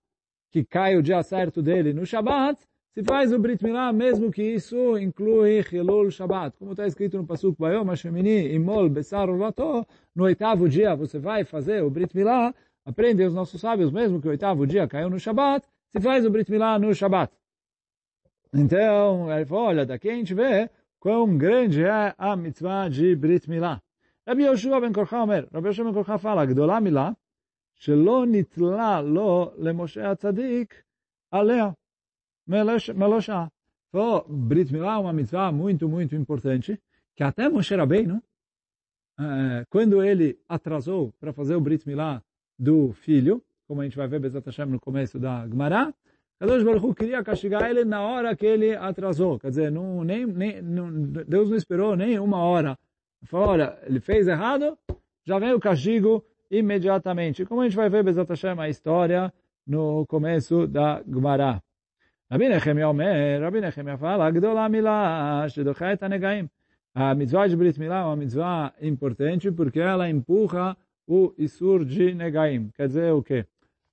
que 0.50 0.66
cai 0.66 0.98
o 0.98 1.04
dia 1.04 1.22
certo 1.22 1.62
dele 1.62 1.94
no 1.94 2.04
Shabbat, 2.04 2.60
se 2.95 3.05
faz 3.05 3.33
o 3.33 3.39
Brit 3.39 3.63
Milá, 3.65 3.93
mesmo 3.93 4.31
que 4.31 4.43
isso 4.43 4.99
inclui 4.99 5.61
Hilul 5.61 6.11
Shabbat. 6.11 6.57
Como 6.59 6.73
está 6.73 6.87
escrito 6.87 7.17
no 7.17 7.27
Pasuk 7.27 7.57
Bayom 7.59 7.85
Hashemini 7.85 8.53
Imol 8.53 8.89
Besar 8.89 9.31
Ulato, 9.31 9.87
no 10.15 10.25
oitavo 10.25 10.69
dia 10.69 10.97
você 10.97 11.19
vai 11.19 11.45
fazer 11.45 11.83
o 11.83 11.91
Brit 11.91 12.15
Milá, 12.17 12.53
aprendem 12.85 13.27
os 13.27 13.35
nossos 13.35 13.61
sábios, 13.61 13.93
mesmo 13.93 14.21
que 14.21 14.27
o 14.27 14.31
oitavo 14.31 14.67
dia 14.67 14.89
caiu 14.89 15.09
no 15.09 15.21
Shabbat, 15.21 15.67
se 15.93 16.01
faz 16.01 16.27
o 16.27 16.31
Brit 16.31 16.51
Milá 16.51 16.79
no 16.79 16.93
Shabbat. 16.95 17.33
Então, 18.53 19.33
ele 19.33 19.47
falou, 19.47 19.65
olha, 19.67 19.87
daqui 19.87 20.11
a 20.11 20.15
gente 20.15 20.35
vê 20.35 20.69
quão 20.99 21.39
grande 21.39 21.85
é 21.85 22.13
a 22.19 22.37
mitzvah 22.37 22.89
de 22.89 23.15
Brit 23.15 23.49
Milá. 23.49 23.81
Rabbi 24.27 24.43
Yoshua 24.43 24.81
ben 24.81 24.93
Korcha 24.93 25.23
Omer, 25.23 25.49
Rabbi 25.53 25.69
Yoshua 25.69 25.85
ben 25.85 25.95
Korcha 25.95 26.19
fala, 26.19 26.45
גדולה 26.47 26.81
מילה, 26.81 27.11
שלא 27.77 28.25
נתלה 28.29 29.03
לו 29.03 29.51
למשה 29.59 30.11
הצדיק 30.11 30.83
עליה. 31.31 31.71
Melosha. 32.48 33.52
Falou, 33.92 34.26
Brit 34.28 34.74
Milá 34.74 34.96
é 34.96 34.98
uma 34.98 35.14
mitzvah 35.14 35.52
muito, 35.52 35.88
muito 35.88 36.16
importante, 36.16 36.80
que 37.16 37.24
até 37.24 37.48
Moshe 37.48 37.74
Rabbeinu, 37.76 38.22
eh, 39.20 39.66
quando 39.70 40.04
ele 40.04 40.38
atrasou 40.50 41.14
para 41.20 41.32
fazer 41.32 41.56
o 41.56 41.62
Brit 41.62 41.88
Milá 41.88 42.22
do 42.60 42.92
filho, 42.94 43.42
como 43.68 43.82
a 43.82 43.84
gente 43.86 43.98
vai 43.98 44.08
ver 44.08 44.20
Bezat 44.20 44.46
Hashem 44.46 44.66
no 44.66 44.80
começo 44.80 45.18
da 45.18 45.48
Gemara, 45.48 45.94
Kadosh 46.40 46.64
Baruch 46.64 46.96
queria 46.96 47.24
castigar 47.24 47.70
ele 47.70 47.86
na 47.86 48.02
hora 48.02 48.36
que 48.36 48.46
ele 48.46 48.76
atrasou. 48.76 49.40
Quer 49.40 49.50
dizer, 49.50 49.72
não, 49.72 50.04
nem, 50.04 50.26
nem, 50.26 50.62
não, 50.62 50.92
Deus 50.92 51.50
não 51.50 51.56
esperou 51.56 51.96
nem 51.96 52.20
uma 52.20 52.40
hora. 52.40 52.78
Falou, 53.24 53.50
olha, 53.50 53.80
ele 53.84 54.00
fez 54.00 54.28
errado, 54.28 54.78
já 55.24 55.40
vem 55.40 55.54
o 55.54 55.60
castigo 55.60 56.24
imediatamente. 56.52 57.46
Como 57.46 57.62
a 57.62 57.64
gente 57.64 57.78
vai 57.78 57.90
ver 57.90 58.04
Bezat 58.04 58.30
Hashem 58.30 58.60
a 58.60 58.70
história 58.70 59.34
no 59.66 60.06
começo 60.06 60.68
da 60.68 61.02
Gemara. 61.08 61.64
Rabi 62.28 62.50
Nehemia 62.50 62.90
Omer, 62.90 63.40
Rabi 63.40 63.62
Nehemia 63.62 63.98
fala, 64.00 64.32
Gdola 64.32 64.68
Milah, 64.68 65.48
Shedochait 65.48 66.02
Anegaim. 66.02 66.50
A 66.96 67.14
mitzvah 67.14 67.48
de 67.48 67.56
Brit 67.56 67.80
Milah 67.80 68.02
é 68.02 68.04
uma 68.06 68.16
mitzvah 68.16 68.74
importante 68.82 69.52
porque 69.52 69.80
ela 69.80 70.10
empurra 70.10 70.76
o 71.08 71.36
Isur 71.38 71.86
de 71.86 72.16
Negaim. 72.16 72.72
Quer 72.76 72.88
dizer 72.88 73.14
o 73.14 73.22
quê? 73.22 73.46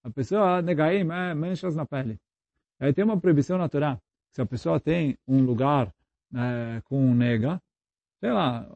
A 0.03 0.09
pessoa, 0.09 0.63
Negaim, 0.63 1.01
é 1.11 1.35
manchas 1.35 1.77
na 1.77 1.85
pele. 1.85 2.19
Aí 2.81 2.95
tem 2.95 3.05
uma 3.05 3.21
proibição 3.21 3.59
na 3.59 3.69
Torá. 3.69 4.01
Se 4.31 4.41
a 4.41 4.47
pessoa 4.47 4.81
tem 4.81 5.19
um 5.29 5.43
lugar 5.45 5.93
né, 6.31 6.81
com 6.85 7.09
com 7.09 7.15
nega, 7.15 7.61
sei 8.19 8.33
lá, 8.33 8.67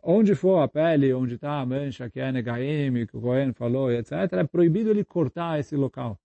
onde 0.00 0.36
for 0.36 0.62
a 0.62 0.68
pele, 0.68 1.12
onde 1.12 1.34
está 1.34 1.60
a 1.60 1.66
mancha 1.66 2.08
que 2.08 2.20
é 2.20 2.30
Negaim, 2.30 3.04
que 3.04 3.16
o 3.16 3.20
Cohen 3.20 3.52
falou, 3.52 3.90
etc., 3.90 4.12
é 4.32 4.44
proibido 4.44 4.90
ele 4.90 5.04
cortar 5.04 5.58
esse 5.58 5.74
local. 5.74 6.16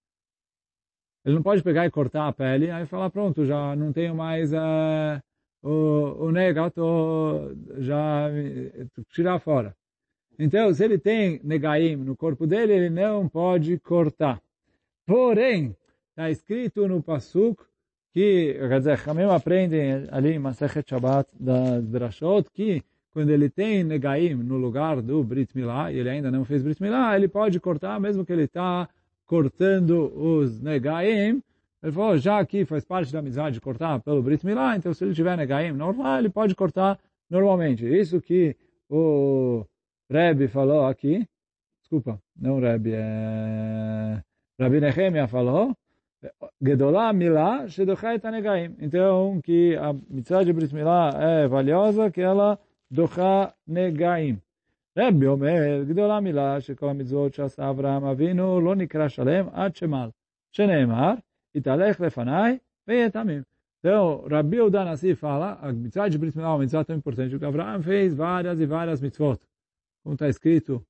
Ele 1.25 1.35
não 1.35 1.41
pode 1.41 1.63
pegar 1.63 1.85
e 1.85 1.91
cortar 1.91 2.27
a 2.27 2.33
pele, 2.33 2.69
aí 2.69 2.85
falar, 2.85 3.09
pronto, 3.09 3.45
já 3.45 3.75
não 3.75 3.91
tenho 3.91 4.13
mais 4.13 4.53
uh, 4.53 5.19
o, 5.63 6.25
o 6.25 6.31
negato, 6.31 7.55
já 7.79 8.29
tirar 9.09 9.39
fora. 9.39 9.75
Então, 10.37 10.71
se 10.73 10.83
ele 10.83 10.99
tem 10.99 11.39
negaim 11.43 11.95
no 11.95 12.15
corpo 12.15 12.45
dele, 12.45 12.73
ele 12.73 12.89
não 12.89 13.27
pode 13.27 13.79
cortar. 13.79 14.39
Porém, 15.05 15.75
está 16.09 16.29
escrito 16.29 16.87
no 16.87 17.01
Pasuk, 17.01 17.63
que, 18.13 18.53
quer 18.53 18.79
dizer, 18.79 18.99
Hamim 19.09 19.23
aprendem 19.23 20.07
ali 20.11 20.33
em 20.33 20.39
Masechet 20.39 20.87
Shabbat 20.87 21.29
da 21.39 21.79
Drashot, 21.79 22.49
que 22.53 22.83
quando 23.11 23.29
ele 23.29 23.49
tem 23.49 23.83
negaim 23.83 24.35
no 24.35 24.57
lugar 24.57 25.01
do 25.01 25.23
Brit 25.23 25.55
Milá, 25.55 25.91
e 25.91 25.97
ele 25.97 26.09
ainda 26.09 26.29
não 26.29 26.45
fez 26.45 26.61
Brit 26.61 26.81
Milá, 26.81 27.15
ele 27.15 27.27
pode 27.27 27.59
cortar, 27.59 27.99
mesmo 27.99 28.25
que 28.25 28.31
ele 28.31 28.43
está 28.43 28.87
cortando 29.25 30.11
os 30.15 30.61
negaim, 30.61 31.41
ele 31.81 31.91
falou, 31.91 32.17
já 32.17 32.43
que 32.45 32.65
faz 32.65 32.83
parte 32.83 33.11
da 33.11 33.19
amizade 33.19 33.61
cortar 33.61 33.99
pelo 33.99 34.21
Brit 34.21 34.45
Milá, 34.45 34.75
então 34.75 34.93
se 34.93 35.03
ele 35.03 35.13
tiver 35.13 35.37
negaim 35.37 35.71
normal, 35.71 36.19
ele 36.19 36.29
pode 36.29 36.55
cortar 36.55 36.99
normalmente. 37.29 37.85
Isso 37.85 38.21
que 38.21 38.55
o 38.89 39.65
Rebbe 40.09 40.47
falou 40.47 40.85
aqui, 40.85 41.27
desculpa, 41.81 42.19
não 42.35 42.59
Rebbe, 42.59 42.91
é... 42.93 44.21
Rabi 44.59 44.79
Nehemia 44.79 45.27
falou, 45.27 45.75
Gedolá 46.61 47.13
Milá 47.13 47.67
Shedochet 47.67 48.23
Negaim. 48.31 48.75
Então, 48.79 49.39
que 49.43 49.75
a 49.75 49.93
mitzvah 50.09 50.43
de 50.43 50.53
Brit 50.53 50.73
Milá 50.73 51.11
é 51.13 51.47
valiosa, 51.47 52.09
que 52.09 52.21
ela 52.21 52.59
docha 52.89 53.53
negaim. 53.67 54.41
רבי 54.98 55.26
אומר, 55.26 55.84
גדולה 55.88 56.20
מילה 56.20 56.60
שכל 56.60 56.88
המצוות 56.88 57.34
שעשה 57.34 57.70
אברהם 57.70 58.04
אבינו 58.04 58.60
לא 58.60 58.76
נקרא 58.76 59.08
שלם 59.08 59.46
עד 59.52 59.76
שמל, 59.76 60.08
שנאמר, 60.52 61.14
יתהלך 61.54 62.00
לפניי 62.00 62.58
ויהיה 62.88 63.10
תמים. 63.10 63.42
Então, 63.82 64.28
Rabi 64.28 64.60
Udanassi 64.60 65.14
fala, 65.14 65.58
a 65.62 65.72
mitzvah 65.72 66.06
de 66.10 66.18
Brit 66.18 66.36
Milá 66.36 66.48
é 66.48 66.52
uma 66.52 66.58
mitzvah 66.58 66.84
tão 66.84 66.94
importante, 66.94 67.30
porque 67.30 67.46
Abraão 67.46 67.82
fez 67.82 68.14
várias 68.14 68.60
e 68.60 68.66
várias 68.66 69.00
mitzvot. 69.00 69.40
Como 70.02 70.16
está 70.16 70.28
escrito, 70.28 70.84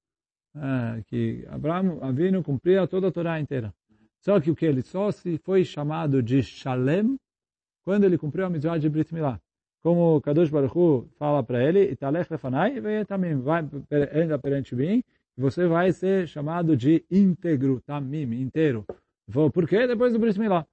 é, 0.57 1.01
que 1.07 1.47
Abraão, 1.49 2.03
Avinu, 2.03 2.43
cumpria 2.43 2.89
toda 2.89 3.07
a 3.07 3.13
Torá 3.13 3.39
inteira. 3.39 3.73
Só 4.19 4.41
que 4.41 4.51
o 4.51 4.57
que 4.57 4.67
ele 4.67 4.83
só 4.83 5.13
se 5.13 5.39
foi 5.39 5.65
chamado 5.65 6.21
de 6.21 6.43
Shalem 6.43 7.17
quando 7.85 8.03
ele 8.03 8.19
cumpriu 8.19 8.47
a 8.47 8.51
mitzvah 8.51 8.77
de 8.77 8.89
Brit 8.89 9.15
Milá 9.15 9.41
como 9.86 10.20
Kadosh 10.20 10.50
Baruch 10.50 10.76
Hu 10.76 11.08
fala 11.16 11.44
para 11.44 11.64
ele, 11.64 11.92
Italech 11.92 12.28
lefanai, 12.32 12.82
também 13.08 13.36
vai 13.36 13.64
anda 14.16 14.40
perante 14.40 14.76
mim, 14.76 15.04
você 15.38 15.68
vai 15.68 15.92
ser 15.92 16.28
chamado 16.28 16.76
de 16.76 17.06
íntegro, 17.12 17.80
tamim, 17.86 18.42
inteiro. 18.42 18.84
Por 19.54 19.68
quê? 19.68 19.86
Depois 19.86 20.12
do 20.12 20.18
Brit 20.18 20.40
Milá. 20.40 20.66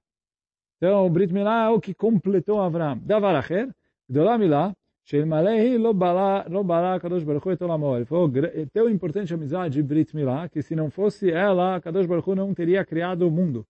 Então, 0.77 1.05
o 1.05 1.11
Brit 1.11 1.31
Milá 1.31 1.65
é 1.65 1.69
o 1.69 1.79
que 1.79 1.93
completou 1.93 2.59
Avram. 2.59 2.97
Davar 3.05 3.35
Acher, 3.35 3.69
Gdolá 4.09 4.35
Milá, 4.35 4.73
Sheilmalehi 5.05 5.77
lo 5.77 5.93
balá 5.93 6.99
Kadosh 6.99 7.23
Baruch 7.23 7.47
Hu 7.47 7.51
et 7.51 7.61
Olamo. 7.61 7.95
Ele 7.95 8.05
falou, 8.05 8.31
é 8.35 8.65
tão 8.73 8.89
importante 8.89 9.31
amizade 9.31 9.75
de 9.75 9.83
Brit 9.83 10.15
Milá, 10.15 10.49
que 10.49 10.63
se 10.63 10.75
não 10.75 10.89
fosse 10.89 11.29
ela, 11.29 11.79
Kadosh 11.79 12.07
Baruch 12.07 12.31
Hu 12.31 12.33
não 12.33 12.51
teria 12.51 12.83
criado 12.83 13.27
o 13.27 13.29
mundo. 13.29 13.63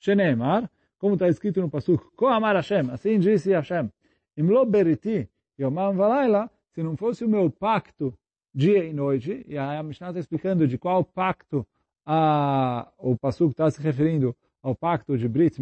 Shenemar, 0.00 0.68
como 0.98 1.14
está 1.14 1.28
escrito 1.28 1.60
no 1.60 1.70
Pasuk, 1.70 2.04
Ko 2.16 2.26
Amar 2.26 2.56
Hashem, 2.56 2.90
assim 2.90 3.20
disse 3.20 3.52
Hashem, 3.52 3.88
Imlo 4.38 4.64
Beriti, 4.64 5.28
Yomam 5.58 5.96
Valaila, 5.96 6.48
se 6.70 6.80
não 6.80 6.96
fosse 6.96 7.24
o 7.24 7.28
meu 7.28 7.50
pacto 7.50 8.14
dia 8.54 8.84
e 8.84 8.92
noite, 8.92 9.44
e 9.48 9.58
a 9.58 9.82
Mishnah 9.82 10.10
está 10.10 10.20
explicando 10.20 10.68
de 10.68 10.78
qual 10.78 11.02
pacto 11.02 11.66
a, 12.06 12.86
o 12.98 13.18
Pasuk 13.18 13.50
está 13.50 13.68
se 13.68 13.82
referindo 13.82 14.36
ao 14.62 14.76
pacto 14.76 15.18
de 15.18 15.28
Brit 15.28 15.60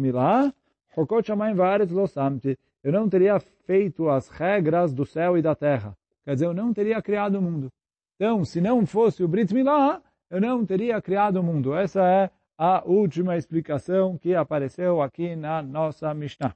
Samti, 2.07 2.59
eu 2.83 2.91
não 2.91 3.09
teria 3.09 3.39
feito 3.39 4.09
as 4.09 4.29
regras 4.29 4.93
do 4.93 5.07
céu 5.07 5.35
e 5.35 5.41
da 5.41 5.55
terra. 5.55 5.97
Quer 6.23 6.35
dizer, 6.35 6.45
eu 6.45 6.53
não 6.53 6.71
teria 6.71 7.01
criado 7.01 7.39
o 7.39 7.41
mundo. 7.41 7.71
Então, 8.15 8.45
se 8.45 8.61
não 8.61 8.85
fosse 8.85 9.23
o 9.23 9.27
Brit 9.27 9.51
Milá, 9.55 9.99
eu 10.29 10.39
não 10.39 10.63
teria 10.63 11.01
criado 11.01 11.37
o 11.37 11.43
mundo. 11.43 11.73
Essa 11.73 12.07
é 12.07 12.29
a 12.55 12.83
última 12.85 13.37
explicação 13.37 14.19
que 14.19 14.35
apareceu 14.35 15.01
aqui 15.01 15.35
na 15.35 15.63
nossa 15.63 16.13
Mishnah. 16.13 16.55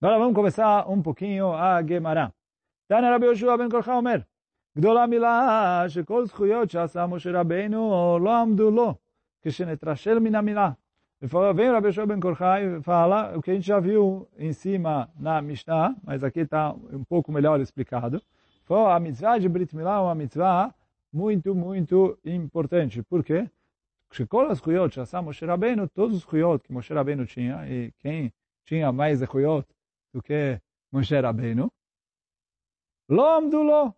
Agora 0.00 0.18
vamos 0.18 0.34
começar 0.34 0.88
um 0.90 1.00
pouquinho 1.02 1.52
a 1.52 1.82
Gemara. 1.82 2.30
תנא 2.86 3.14
רבי 3.14 3.26
יהושע 3.26 3.56
בן 3.56 3.70
קולחה 3.70 3.94
אומר, 3.94 4.16
גדולה 4.78 5.06
מילה 5.06 5.84
שכל 5.88 6.26
זכויות 6.26 6.70
שעשה 6.70 7.06
משה 7.06 7.40
רבינו 7.40 8.18
לא 8.22 8.36
עמדו 8.36 8.70
לו 8.70 8.94
כשנתרשל 9.42 10.18
מן 10.18 10.34
המילה. 10.34 10.70
Vem 11.22 11.70
o 11.70 11.72
Rabi 11.72 11.88
Yoshua 11.88 12.06
Ben 12.06 12.20
Korchai 12.20 12.82
fala 12.82 13.38
o 13.38 13.42
que 13.42 13.50
a 13.50 13.54
gente 13.54 13.66
já 13.66 13.80
viu 13.80 14.28
em 14.36 14.52
cima 14.52 15.08
na 15.18 15.40
Mishnah, 15.40 15.96
mas 16.04 16.22
aqui 16.22 16.40
está 16.40 16.74
um 16.74 17.04
pouco 17.04 17.32
melhor 17.32 17.58
explicado. 17.58 18.20
Falou, 18.64 18.88
a 18.88 19.00
mitzvah 19.00 19.38
de 19.38 19.48
Brit 19.48 19.74
Milá 19.74 19.96
é 19.96 20.00
uma 20.00 20.14
mitzvah 20.14 20.74
muito, 21.10 21.54
muito 21.54 22.18
importante. 22.22 23.02
Por 23.02 23.24
quê? 23.24 23.48
Shekol 24.12 24.50
as 24.50 24.60
Huyot, 24.60 24.94
Shassam 24.94 25.22
Moshe 25.22 25.46
Rabbeinu, 25.46 25.88
todos 25.88 26.18
os 26.18 26.24
Huyot 26.30 26.62
que 26.62 26.70
Moshe 26.70 26.92
Rabbeinu 26.92 27.24
tinha, 27.24 27.66
e 27.66 27.92
quem 27.98 28.30
tinha 28.66 28.92
mais 28.92 29.22
Huyot 29.22 29.66
do 30.13 30.21
que 30.21 30.59
Moshe 30.91 31.19
Rabbeinu, 31.19 31.71
Lomdulo, 33.09 33.95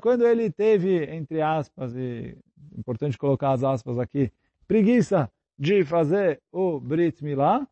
quando 0.00 0.26
ele 0.26 0.50
teve, 0.50 1.04
entre 1.04 1.42
aspas, 1.42 1.94
e 1.96 2.36
importante 2.76 3.18
colocar 3.18 3.52
as 3.52 3.64
aspas 3.64 3.98
aqui, 3.98 4.32
preguiça 4.66 5.30
de 5.58 5.84
fazer 5.84 6.40
o 6.52 6.78
Brit 6.78 7.22
Milá, 7.24 7.66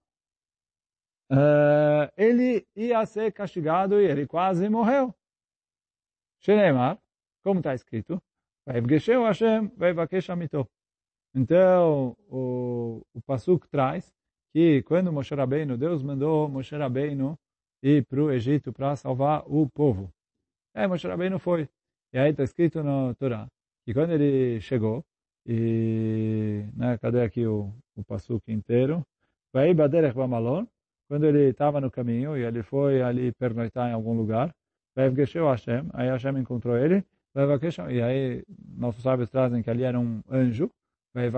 uh, 1.31 2.11
ele 2.17 2.67
ia 2.75 3.05
ser 3.07 3.33
castigado 3.33 4.01
e 4.01 4.07
ele 4.07 4.27
quase 4.27 4.69
morreu. 4.69 5.15
Shenemar, 6.41 6.99
como 7.43 7.61
está 7.61 7.75
escrito, 7.75 8.23
Vaivgesheu 8.67 9.25
Hashem, 9.25 9.69
Vaivakesh 9.77 10.31
Amito. 10.31 10.69
Então, 11.35 12.17
o, 12.29 13.03
o 13.13 13.21
Pasuk 13.23 13.69
traz 13.69 14.15
que 14.55 14.83
quando 14.85 15.13
Moshe 15.13 15.35
Rabbeinu, 15.35 15.77
Deus 15.77 16.03
mandou 16.03 16.49
Moshe 16.49 16.77
Rabbeinu 16.77 17.37
ir 17.83 18.07
para 18.07 18.23
o 18.23 18.31
Egito 18.31 18.73
para 18.73 18.97
salvar 18.97 19.43
o 19.47 19.69
povo. 19.69 20.11
É, 20.73 20.87
Moshe 20.87 21.07
Rabbeinu 21.09 21.39
foi. 21.39 21.69
E 22.13 22.19
aí 22.19 22.31
está 22.31 22.45
escrito 22.45 22.83
no 22.83 23.15
Torá 23.17 23.49
que 23.85 23.93
quando 23.93 24.13
ele 24.13 24.61
chegou, 24.61 25.05
e 25.47 26.65
né, 26.75 26.97
cadê 26.99 27.23
aqui 27.23 27.47
o, 27.47 27.71
o 27.97 28.05
Pasuk 28.05 28.51
inteiro? 28.51 29.05
Vai 29.53 29.75
Baderech 29.75 30.17
Bamalon, 30.17 30.67
quando 31.07 31.25
ele 31.27 31.51
estava 31.51 31.81
no 31.81 31.91
caminho 31.91 32.37
e 32.37 32.43
ele 32.43 32.63
foi 32.63 33.03
ali 33.03 33.31
pernoitar 33.33 33.91
em 33.91 33.93
algum 33.93 34.15
lugar, 34.15 34.55
vai 34.95 35.11
Hashem, 35.11 35.89
aí 35.93 36.09
Hashem 36.09 36.39
encontrou 36.39 36.77
ele, 36.79 37.05
e 37.91 38.01
aí 38.01 38.45
nossos 38.77 39.03
sábios 39.03 39.29
trazem 39.29 39.63
que 39.63 39.69
ali 39.69 39.83
era 39.83 40.01
um 40.01 40.23
anjo, 40.31 40.71
vai 41.13 41.31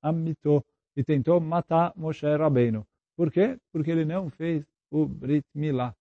Amito, 0.00 0.64
e 1.00 1.04
tentou 1.04 1.40
matar 1.40 1.94
Moshe 1.96 2.26
Rabbeinu. 2.36 2.86
Por 3.16 3.32
quê? 3.32 3.58
Porque 3.72 3.90
ele 3.90 4.04
não 4.04 4.28
fez 4.28 4.66
o 4.90 5.06
Brit 5.06 5.46
Milá. 5.54 5.96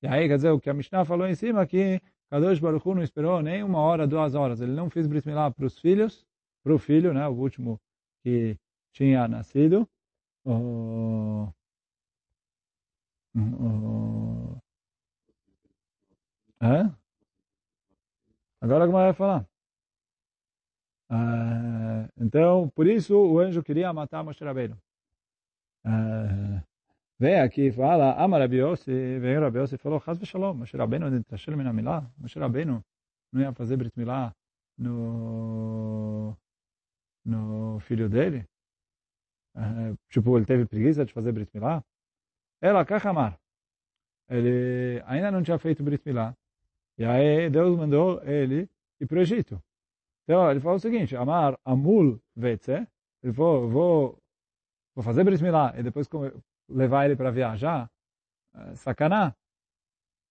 E 0.00 0.06
aí, 0.06 0.28
quer 0.28 0.36
dizer, 0.36 0.50
o 0.50 0.60
que 0.60 0.70
a 0.70 0.74
Mishnah 0.74 1.04
falou 1.04 1.26
em 1.26 1.34
cima, 1.34 1.66
que 1.66 2.00
Kadosh 2.30 2.60
Baruch 2.60 2.86
Hu 2.86 2.94
não 2.94 3.02
esperou 3.02 3.42
nem 3.42 3.64
uma 3.64 3.80
hora, 3.80 4.06
duas 4.06 4.36
horas. 4.36 4.60
Ele 4.60 4.70
não 4.72 4.88
fez 4.88 5.08
Brit 5.08 5.26
Milá 5.26 5.50
para 5.50 5.66
os 5.66 5.76
filhos, 5.80 6.24
para 6.62 6.72
o 6.72 6.78
filho, 6.78 7.12
né, 7.12 7.26
o 7.26 7.32
último 7.32 7.80
que 8.22 8.56
tinha 8.92 9.26
nascido. 9.26 9.88
Oh, 10.44 11.48
oh, 13.36 14.56
é? 16.60 16.90
Agora 18.60 18.86
como 18.86 18.98
vai 18.98 19.12
falar? 19.12 19.46
Uh, 21.10 22.08
então, 22.18 22.68
por 22.70 22.86
isso 22.86 23.16
o 23.16 23.38
anjo 23.38 23.62
queria 23.62 23.92
matar 23.92 24.24
Moshe 24.24 24.44
Rabbeinu. 24.44 24.76
Uh, 25.84 26.62
vem 27.18 27.40
aqui 27.40 27.70
fala, 27.70 28.14
Amar 28.14 28.40
Rabi 28.40 28.56
Yossi, 28.56 29.18
vem 29.18 29.38
Rabi 29.38 29.58
Yossi 29.58 29.76
falou, 29.76 30.00
Chaz 30.00 30.18
v'shalom, 30.18 30.54
Moshe 30.54 30.76
Rabbeinu 30.76 31.10
nitashel 31.10 31.56
min 31.56 31.64
Moshe 32.18 32.38
Rabbeinu 32.38 32.82
não 33.32 33.42
ia 33.42 33.52
fazer 33.52 33.76
Brit 33.76 33.92
Milá 33.98 34.34
no, 34.78 36.36
no 37.24 37.80
filho 37.80 38.08
dele? 38.08 38.46
Tipo, 40.08 40.36
ele 40.36 40.46
teve 40.46 40.66
preguiça 40.66 41.04
de 41.04 41.12
fazer 41.12 41.32
Brit 41.32 41.50
Milá? 41.52 41.82
Ela, 42.60 42.84
Kachamar, 42.84 43.38
ele 44.28 45.02
ainda 45.06 45.30
não 45.30 45.42
tinha 45.42 45.58
feito 45.58 45.82
Brit 45.82 46.02
Milá. 46.06 46.34
E 46.96 47.04
aí 47.04 47.50
Deus 47.50 47.76
mandou 47.76 48.22
ele 48.24 48.68
ir 49.00 49.06
para 49.06 49.18
o 49.18 49.20
Egito. 49.20 49.60
Então 50.24 50.50
ele 50.50 50.60
falou 50.60 50.76
o 50.76 50.80
seguinte, 50.80 51.14
Amar 51.14 51.58
Amul 51.64 52.18
Vetze, 52.34 52.86
ele 53.22 53.32
falou, 53.32 53.68
vou, 53.68 54.18
vou 54.94 55.04
fazer 55.04 55.22
Brit 55.22 55.42
Milá 55.42 55.74
e 55.76 55.82
depois 55.82 56.08
levar 56.68 57.04
ele 57.04 57.16
para 57.16 57.30
viajar, 57.30 57.90
uh, 58.54 58.76
sacaná. 58.76 59.34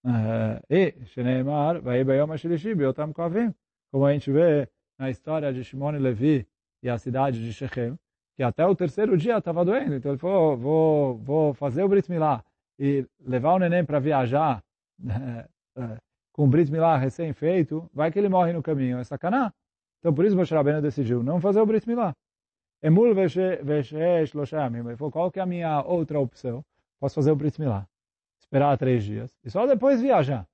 Uh, 0.04 0.60
e, 0.68 0.94
Sheneimar, 1.06 1.80
vai 1.80 2.04
Bayom 2.04 2.32
Ashilishi, 2.32 2.74
Biotam 2.74 3.12
Kovim, 3.12 3.54
como 3.90 4.04
a 4.04 4.12
gente 4.12 4.30
vê 4.30 4.68
na 4.98 5.10
história 5.10 5.52
de 5.52 5.64
Shimon 5.64 5.94
e 5.94 5.98
Levi 5.98 6.46
e 6.82 6.90
a 6.90 6.98
cidade 6.98 7.42
de 7.42 7.52
Shechem, 7.52 7.98
que 8.36 8.42
até 8.42 8.66
o 8.66 8.74
terceiro 8.74 9.16
dia 9.16 9.38
estava 9.38 9.64
doendo. 9.64 9.94
Então 9.94 10.10
ele 10.10 10.18
falou, 10.18 10.56
vou, 10.56 11.18
vou 11.18 11.54
fazer 11.54 11.84
o 11.84 11.88
Brit 11.88 12.10
Milá 12.10 12.44
e 12.78 13.06
levar 13.20 13.54
o 13.54 13.58
neném 13.58 13.84
para 13.84 14.00
viajar 14.00 14.62
uh, 15.00 15.48
com 16.32 16.44
o 16.44 16.48
Brit 16.48 16.70
Milá 16.70 16.96
recém-feito, 16.96 17.88
vai 17.94 18.10
que 18.10 18.18
ele 18.18 18.28
morre 18.28 18.52
no 18.52 18.62
caminho, 18.62 18.98
é 18.98 19.04
sacaná. 19.04 19.52
Então 20.04 20.12
por 20.12 20.26
isso 20.26 20.36
Moshe 20.36 20.54
Rabbeinu 20.54 20.82
decidiu 20.82 21.22
não 21.22 21.40
fazer 21.40 21.60
o 21.60 21.64
Brit 21.64 21.88
Milá. 21.88 22.14
Emul 22.82 23.14
veshesh. 23.14 23.94
Ele 24.34 24.96
falou, 24.98 25.10
qual 25.10 25.30
que 25.30 25.38
é 25.38 25.42
a 25.42 25.46
minha 25.46 25.80
outra 25.80 26.20
opção? 26.20 26.62
Posso 27.00 27.14
fazer 27.14 27.30
o 27.30 27.36
Brit 27.36 27.58
Milá. 27.58 27.88
Esperar 28.38 28.76
três 28.76 29.02
dias. 29.02 29.34
E 29.42 29.50
só 29.50 29.66
depois 29.66 30.02
viajar. 30.02 30.46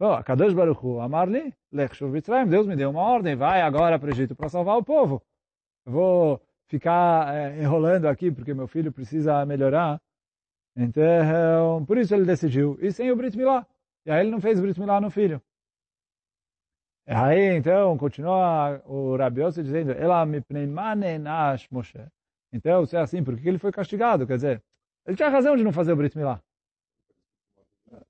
Oh, 0.00 0.20
Kadosh 0.24 0.54
Baruch 0.54 0.84
Hu, 0.84 1.00
Amarli, 1.00 1.54
Lechshuv 1.70 2.10
Mitzrayim. 2.10 2.48
Deus 2.48 2.66
me 2.66 2.74
deu 2.74 2.90
uma 2.90 3.02
ordem, 3.02 3.36
vai 3.36 3.62
agora 3.62 3.96
para 3.96 4.08
o 4.08 4.10
Egito 4.10 4.34
para 4.34 4.48
salvar 4.48 4.76
o 4.76 4.82
povo. 4.82 5.22
vou 5.86 6.42
ficar 6.66 7.32
é, 7.32 7.62
enrolando 7.62 8.06
aqui 8.06 8.32
porque 8.32 8.52
meu 8.52 8.66
filho 8.66 8.90
precisa 8.90 9.46
melhorar. 9.46 10.00
Então, 10.74 11.84
por 11.86 11.96
isso 11.96 12.12
ele 12.12 12.24
decidiu. 12.24 12.76
E 12.80 12.90
sem 12.90 13.12
o 13.12 13.16
Brit 13.16 13.36
Milá. 13.36 13.64
E 14.04 14.10
aí 14.10 14.18
ele 14.18 14.32
não 14.32 14.40
fez 14.40 14.58
Brit 14.58 14.80
Milá 14.80 15.00
no 15.00 15.12
filho. 15.12 15.40
Aí, 17.10 17.56
então, 17.56 17.96
continua 17.96 18.82
o 18.84 19.16
Rabi 19.16 19.40
Yossi 19.40 19.62
dizendo, 19.62 19.92
ela 19.92 20.26
me 20.26 20.42
nash 21.18 21.66
Moshe. 21.70 21.98
Então, 22.52 22.84
se 22.84 22.96
é 22.96 23.00
assim, 23.00 23.24
por 23.24 23.34
que 23.34 23.48
ele 23.48 23.56
foi 23.58 23.72
castigado? 23.72 24.26
Quer 24.26 24.36
dizer, 24.36 24.62
ele 25.06 25.16
tinha 25.16 25.30
razão 25.30 25.56
de 25.56 25.64
não 25.64 25.72
fazer 25.72 25.92
o 25.92 25.96
Brit 25.96 26.16
Milá. 26.18 26.38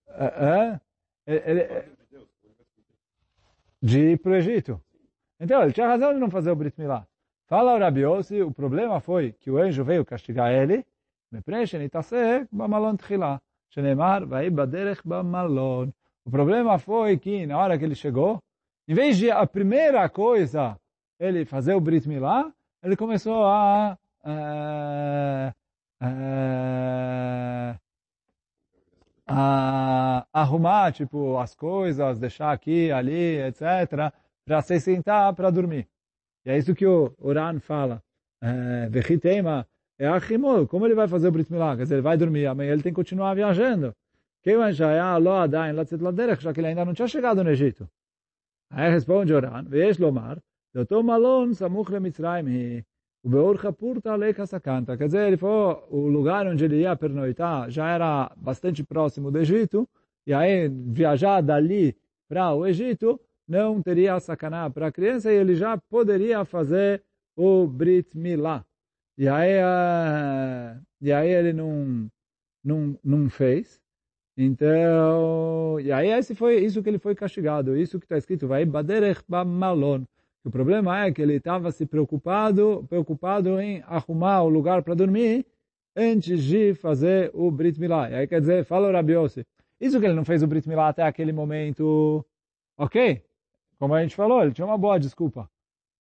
É, 0.09 0.81
é, 1.27 1.89
de 3.81 4.01
ir 4.01 4.19
para 4.19 4.33
o 4.33 4.35
Egito. 4.35 4.83
Então, 5.39 5.63
ele 5.63 5.73
tinha 5.73 5.87
razão 5.87 6.13
de 6.13 6.19
não 6.19 6.29
fazer 6.29 6.51
o 6.51 6.57
Brit 6.57 6.75
Milá. 6.77 7.07
Fala 7.47 7.77
o 7.77 7.79
Rabi 7.79 8.01
Yossi, 8.01 8.43
o 8.43 8.53
problema 8.53 8.99
foi 8.99 9.31
que 9.31 9.49
o 9.49 9.59
anjo 9.59 9.85
veio 9.85 10.05
castigar 10.05 10.53
ele, 10.53 10.85
me 11.31 11.41
preenche, 11.41 11.79
nitasek, 11.79 12.49
bamalon 12.51 12.97
tchilá. 12.97 13.41
Shenemar, 13.71 14.27
vai 14.27 14.51
baderech 14.51 15.03
bamalon. 15.05 15.93
O 16.25 16.31
problema 16.33 16.81
foi 16.81 17.17
que, 17.17 17.47
na 17.47 17.59
hora 17.59 17.79
que 17.79 17.85
ele 17.85 17.95
chegou, 17.95 18.43
em 18.89 18.95
vez 18.95 19.19
de 19.19 19.31
a 19.31 19.47
primeira 19.47 20.09
coisa 20.09 20.75
ele 21.21 21.45
fazer 21.45 21.75
o 21.75 21.81
Brit 21.81 22.09
Milá, 22.09 22.51
ele 22.83 22.97
começou 22.97 23.45
a, 23.45 23.99
a, 24.25 25.55
a, 26.01 27.77
a 29.27 30.27
arrumar 30.33 30.93
tipo 30.93 31.37
as 31.39 31.55
coisas, 31.55 32.19
deixar 32.19 32.51
aqui, 32.51 32.91
ali, 32.91 33.39
etc, 33.43 34.11
para 34.43 34.63
se 34.63 34.81
sentar 34.81 35.35
para 35.35 35.51
dormir. 35.51 35.87
E 36.47 36.51
é 36.51 36.57
isso 36.57 36.75
que 36.75 36.87
o 36.87 37.13
Uran 37.21 37.61
fala. 37.61 38.03
Vechitema 38.89 39.67
é 39.99 40.07
a 40.07 40.17
Himol. 40.17 40.67
Como 40.67 40.87
ele 40.87 40.95
vai 40.95 41.09
fazer 41.09 41.29
o 41.29 41.33
Brit 41.33 41.53
Milá? 41.53 41.77
Quer 41.77 41.83
dizer, 41.83 41.97
ele 41.97 42.03
vai 42.03 42.17
dormir, 42.17 42.47
amanhã 42.47 42.73
ele 42.73 42.83
tem 42.83 42.93
que 42.93 42.97
continuar 42.97 43.35
viajando. 43.35 43.95
Já 46.41 46.55
que 46.55 46.61
ele 46.61 46.69
ainda 46.69 46.85
não 46.87 46.95
tinha 46.95 47.09
chegado 47.09 47.45
no 47.45 47.51
Egito. 47.51 47.87
Aí 48.71 48.91
responde 48.91 49.33
Oran, 49.33 49.65
Vesh 49.65 49.99
Lomar, 49.99 50.39
Doutor 50.73 51.03
Malon 51.03 51.55
Samuch 51.55 51.91
Mitzrayim 52.01 52.85
o 53.23 53.29
Beorcha 53.29 53.73
Purta 53.73 54.15
Leika 54.15 54.47
Sakanta. 54.47 54.97
Quer 54.97 55.07
dizer, 55.07 55.27
ele 55.27 55.37
falou, 55.37 55.87
o 55.91 56.09
lugar 56.09 56.47
onde 56.47 56.65
ele 56.65 56.81
ia 56.81 56.97
pernoitar 56.97 57.71
já 57.71 57.89
era 57.91 58.33
bastante 58.37 58.85
próximo 58.85 59.31
do 59.31 59.39
Egito, 59.39 59.89
e 60.27 60.33
aí 60.33 60.69
viajar 60.69 61.41
dali 61.41 61.97
para 62.29 62.53
o 62.55 62.67
Egito 62.67 63.21
não 63.47 63.83
teria 63.83 64.21
sacaná 64.21 64.69
para 64.71 64.89
a 64.89 64.93
criança, 64.93 65.33
e 65.33 65.37
ele 65.37 65.55
já 65.55 65.77
poderia 65.77 66.45
fazer 66.45 67.03
o 67.37 67.67
Brit 67.67 68.17
Milá. 68.17 68.65
E 69.17 69.29
aí, 69.29 69.59
uh, 69.59 70.81
e 71.01 71.13
aí 71.13 71.31
ele 71.31 71.53
não, 71.53 72.09
não, 72.63 72.99
não 73.03 73.29
fez. 73.29 73.81
Então, 74.41 75.81
e 75.81 75.91
aí 75.91 76.11
esse 76.11 76.33
foi 76.33 76.61
isso 76.65 76.81
que 76.81 76.89
ele 76.89 77.01
foi 77.01 77.13
castigado, 77.13 77.77
isso 77.77 77.99
que 77.99 78.05
está 78.05 78.17
escrito, 78.17 78.47
vai 78.47 78.65
baderech 78.65 79.21
malon. 79.29 80.05
O 80.45 80.51
problema 80.51 81.05
é 81.05 81.11
que 81.11 81.21
ele 81.21 81.35
estava 81.35 81.73
se 81.73 81.85
preocupado, 81.85 82.87
preocupado 82.89 83.61
em 83.61 83.83
arrumar 83.85 84.45
o 84.45 84.49
lugar 84.49 84.85
para 84.85 84.95
dormir 84.95 85.45
antes 85.97 86.45
de 86.45 86.73
fazer 86.75 87.33
o 87.35 87.51
Brit 87.51 87.81
Milá. 87.81 88.09
E 88.11 88.15
aí 88.15 88.29
quer 88.29 88.39
dizer, 88.39 88.65
fala 88.65 88.89
o 88.89 88.93
Rabi 88.93 89.15
Yossi, 89.15 89.45
isso 89.81 89.99
que 89.99 90.07
ele 90.07 90.15
não 90.15 90.25
fez 90.25 90.41
o 90.41 90.47
Brit 90.47 90.69
Milá 90.69 90.89
até 90.89 91.03
aquele 91.03 91.33
momento, 91.33 92.25
ok, 92.77 93.21
como 93.77 93.93
a 93.93 94.03
gente 94.03 94.15
falou, 94.15 94.41
ele 94.41 94.53
tinha 94.53 94.67
uma 94.67 94.79
boa 94.79 95.01
desculpa, 95.01 95.51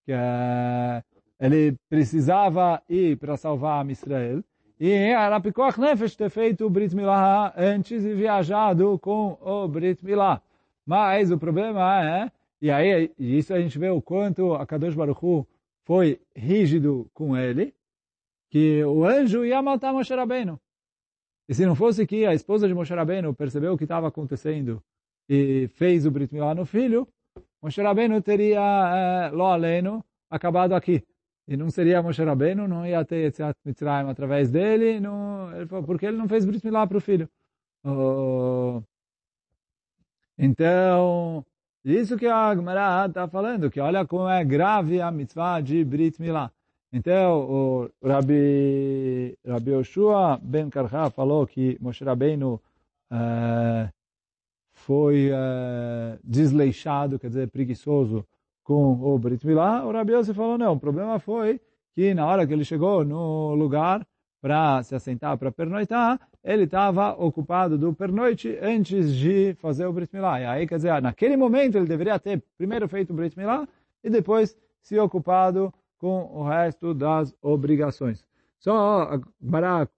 que 0.04 0.12
é, 0.12 1.02
ele 1.40 1.74
precisava 1.88 2.80
ir 2.88 3.18
para 3.18 3.36
salvar 3.36 3.84
a 3.84 3.90
Israel, 3.90 4.44
e 4.80 4.90
era 4.90 5.40
Pikoach 5.40 5.80
Nefesh 5.80 6.16
ter 6.16 6.30
feito 6.30 6.66
o 6.66 6.70
Brit 6.70 6.94
Milá 6.94 7.52
antes 7.56 8.04
e 8.04 8.14
viajado 8.14 8.98
com 8.98 9.38
o 9.40 9.66
Brit 9.68 10.04
Milá. 10.04 10.40
Mas 10.86 11.30
o 11.30 11.38
problema 11.38 12.04
é 12.04 12.30
e 12.60 12.72
aí, 12.72 13.12
isso 13.16 13.54
a 13.54 13.60
gente 13.60 13.78
vê 13.78 13.88
o 13.88 14.02
quanto 14.02 14.52
a 14.54 14.66
Kadosh 14.66 14.94
Baruch 14.94 15.24
Hu 15.24 15.46
foi 15.84 16.20
rígido 16.34 17.08
com 17.14 17.36
ele, 17.36 17.72
que 18.50 18.82
o 18.84 19.04
anjo 19.04 19.44
ia 19.44 19.62
matar 19.62 19.92
Moshe 19.92 20.12
Rabbeinu. 20.12 20.60
E 21.48 21.54
se 21.54 21.64
não 21.64 21.76
fosse 21.76 22.04
que 22.04 22.26
a 22.26 22.34
esposa 22.34 22.66
de 22.66 22.74
Moshe 22.74 22.92
Rabbeinu 22.92 23.32
percebeu 23.32 23.74
o 23.74 23.78
que 23.78 23.84
estava 23.84 24.08
acontecendo 24.08 24.82
e 25.28 25.68
fez 25.74 26.04
o 26.04 26.10
Brit 26.10 26.34
Milá 26.34 26.52
no 26.52 26.66
filho, 26.66 27.06
Moshe 27.62 27.80
Rabbeinu 27.80 28.20
teria, 28.20 28.60
é, 28.60 29.30
lo 29.30 29.46
aleno, 29.46 30.04
acabado 30.28 30.74
aqui. 30.74 31.04
E 31.48 31.56
não 31.56 31.70
seria 31.70 32.02
Moshe 32.02 32.22
Rabbeinu, 32.22 32.68
não 32.68 32.86
ia 32.86 33.02
ter 33.06 33.24
Yetziat 33.24 33.58
Mitzrayim 33.64 34.10
através 34.10 34.50
dele, 34.50 35.00
não, 35.00 35.50
ele 35.56 35.66
falou, 35.66 35.82
porque 35.82 36.04
ele 36.04 36.18
não 36.18 36.28
fez 36.28 36.44
Brit 36.44 36.62
Milá 36.62 36.86
para 36.86 36.98
o 36.98 37.00
filho. 37.00 37.26
Oh, 37.82 38.82
então, 40.36 41.42
isso 41.82 42.18
que 42.18 42.26
a 42.26 42.54
Gemara 42.54 43.06
está 43.06 43.26
falando, 43.26 43.70
que 43.70 43.80
olha 43.80 44.06
como 44.06 44.28
é 44.28 44.44
grave 44.44 45.00
a 45.00 45.10
mitzvah 45.10 45.62
de 45.62 45.82
Brit 45.84 46.20
Milá. 46.20 46.52
Então, 46.92 47.40
o 47.50 47.90
Rabi, 48.04 49.34
Rabi 49.46 49.70
Yoshua 49.70 50.38
Ben 50.42 50.68
Karha 50.68 51.08
falou 51.08 51.46
que 51.46 51.78
Moshe 51.80 52.04
Rabbeinu 52.04 52.60
uh, 53.10 53.90
foi 54.74 55.30
uh, 55.30 56.18
desleixado, 56.22 57.18
quer 57.18 57.28
dizer, 57.28 57.48
preguiçoso 57.48 58.22
com 58.68 58.92
o 59.00 59.18
Brit 59.18 59.46
Milá. 59.46 59.82
O 59.86 59.90
Rabi 59.90 60.12
Yossi 60.12 60.34
falou, 60.34 60.58
não, 60.58 60.74
o 60.74 60.78
problema 60.78 61.18
foi 61.18 61.58
que 61.94 62.12
na 62.12 62.26
hora 62.26 62.46
que 62.46 62.52
ele 62.52 62.66
chegou 62.66 63.02
no 63.02 63.54
lugar 63.54 64.06
para 64.42 64.82
se 64.82 64.94
assentar, 64.94 65.38
para 65.38 65.50
pernoitar, 65.50 66.20
ele 66.44 66.64
estava 66.64 67.12
ocupado 67.14 67.78
do 67.78 67.94
pernoite 67.94 68.58
antes 68.60 69.14
de 69.14 69.54
fazer 69.54 69.86
o 69.86 69.92
Brit 69.92 70.14
Milá. 70.14 70.38
E 70.38 70.44
aí, 70.44 70.66
quer 70.66 70.76
dizer, 70.76 71.00
naquele 71.00 71.34
momento 71.34 71.78
ele 71.78 71.86
deveria 71.86 72.18
ter 72.18 72.44
primeiro 72.58 72.86
feito 72.86 73.10
o 73.10 73.16
Brit 73.16 73.38
Milá 73.38 73.66
e 74.04 74.10
depois 74.10 74.54
se 74.82 74.98
ocupado 74.98 75.72
com 75.96 76.30
o 76.30 76.46
resto 76.46 76.92
das 76.92 77.34
obrigações. 77.40 78.22
Só 78.58 79.18
Bará 79.40 79.88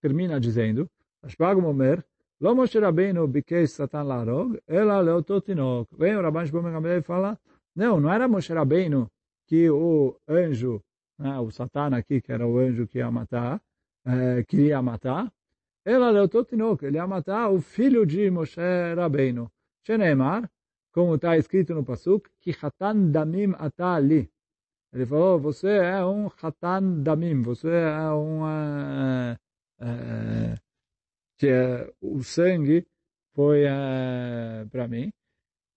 termina 0.00 0.40
dizendo, 0.40 0.88
Ashbag 1.22 1.60
Momer, 1.60 2.02
Lo 2.40 2.54
Moshe 2.54 2.80
bikesh 3.28 3.72
Satan 3.72 4.04
larog, 4.04 4.58
ela 4.66 4.98
leototinok. 5.00 5.90
Vem 5.98 6.16
o 6.16 6.22
Rabban 6.22 6.46
Gamliel 6.46 6.98
e 6.98 7.02
fala, 7.02 7.38
não, 7.74 8.00
não 8.00 8.12
era 8.12 8.28
Moshe 8.28 8.52
Rabbeinu 8.52 9.10
que 9.46 9.70
o 9.70 10.18
anjo, 10.28 10.82
né, 11.18 11.38
o 11.38 11.50
Satan 11.50 11.96
aqui, 11.96 12.20
que 12.20 12.32
era 12.32 12.46
o 12.46 12.58
anjo 12.58 12.86
que 12.86 12.98
ia 12.98 13.10
matar, 13.10 13.60
é, 14.04 14.44
queria 14.44 14.82
matar, 14.82 15.32
ela 15.84 16.10
leotou 16.10 16.44
tinok, 16.44 16.84
ele 16.84 16.98
ia 16.98 17.06
matar 17.06 17.50
o 17.50 17.60
filho 17.60 18.04
de 18.04 18.30
Moshe 18.30 18.60
Rabbeinu. 18.94 19.50
Sheneemar, 19.86 20.50
como 20.92 21.14
está 21.14 21.36
escrito 21.36 21.74
no 21.74 21.84
Pasuk, 21.84 22.28
que 22.40 22.50
Hatan 22.50 23.10
Damim 23.10 23.54
Atali. 23.56 24.30
Ele 24.92 25.06
falou, 25.06 25.38
você 25.38 25.68
é 25.68 26.04
um 26.04 26.26
Hatan 26.26 27.02
Damim, 27.02 27.42
você 27.42 27.68
é 27.70 28.10
um... 28.12 28.42
Uh, 28.42 29.34
uh, 29.80 30.54
que 31.38 31.46
uh, 31.46 31.94
o 32.00 32.22
sangue 32.22 32.86
foi 33.34 33.64
para 34.70 34.88
mim. 34.88 35.12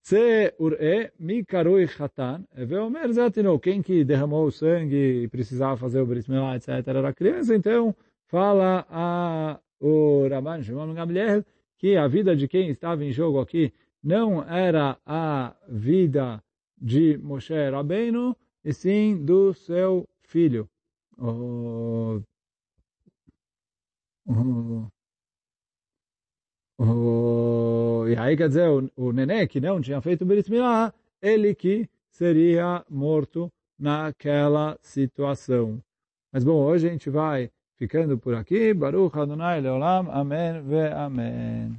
Se 0.02 0.52
ure 0.58 1.12
mi 1.18 1.44
karui 1.44 1.86
chatan, 1.86 2.44
veomer 2.56 3.12
zatino, 3.12 3.58
quem 3.60 3.80
que 3.80 4.04
derramou 4.04 4.46
o 4.46 4.50
sangue 4.50 5.22
e 5.22 5.28
precisava 5.28 5.76
fazer 5.76 6.00
o 6.02 6.06
milah, 6.06 6.56
etc., 6.56 6.68
era 6.88 7.14
criança, 7.14 7.54
então 7.54 7.94
fala 8.26 8.84
a, 8.90 9.60
o 9.80 10.26
Raman 10.28 10.62
Shimon 10.62 10.92
Gamliel 10.94 11.44
que 11.78 11.96
a 11.96 12.08
vida 12.08 12.34
de 12.34 12.48
quem 12.48 12.70
estava 12.70 13.04
em 13.04 13.12
jogo 13.12 13.40
aqui 13.40 13.72
não 14.02 14.42
era 14.42 14.98
a 15.06 15.54
vida 15.68 16.42
de 16.76 17.16
Moshe 17.18 17.70
Rabbeinu, 17.70 18.36
e 18.64 18.72
sim 18.72 19.24
do 19.24 19.52
seu 19.54 20.08
filho. 20.22 20.68
O, 21.18 22.22
o, 24.26 24.86
o, 26.82 28.06
e 28.08 28.16
aí 28.16 28.36
quer 28.36 28.48
dizer, 28.48 28.68
o, 28.68 28.90
o 28.96 29.12
nenê 29.12 29.46
que 29.46 29.60
não 29.60 29.80
tinha 29.80 30.00
feito 30.00 30.24
Brit 30.26 30.50
Milah, 30.50 30.92
ele 31.20 31.54
que 31.54 31.88
seria 32.10 32.84
morto 32.90 33.50
naquela 33.78 34.78
situação. 34.82 35.80
Mas 36.32 36.44
bom, 36.44 36.62
hoje 36.64 36.88
a 36.88 36.90
gente 36.90 37.10
vai 37.10 37.50
ficando 37.76 38.18
por 38.18 38.34
aqui. 38.34 38.72
Baruch 38.72 39.18
Adonai 39.18 39.60
Leolam. 39.60 40.10
Amém 40.10 40.62
ve 40.62 40.88
Amém. 40.88 41.76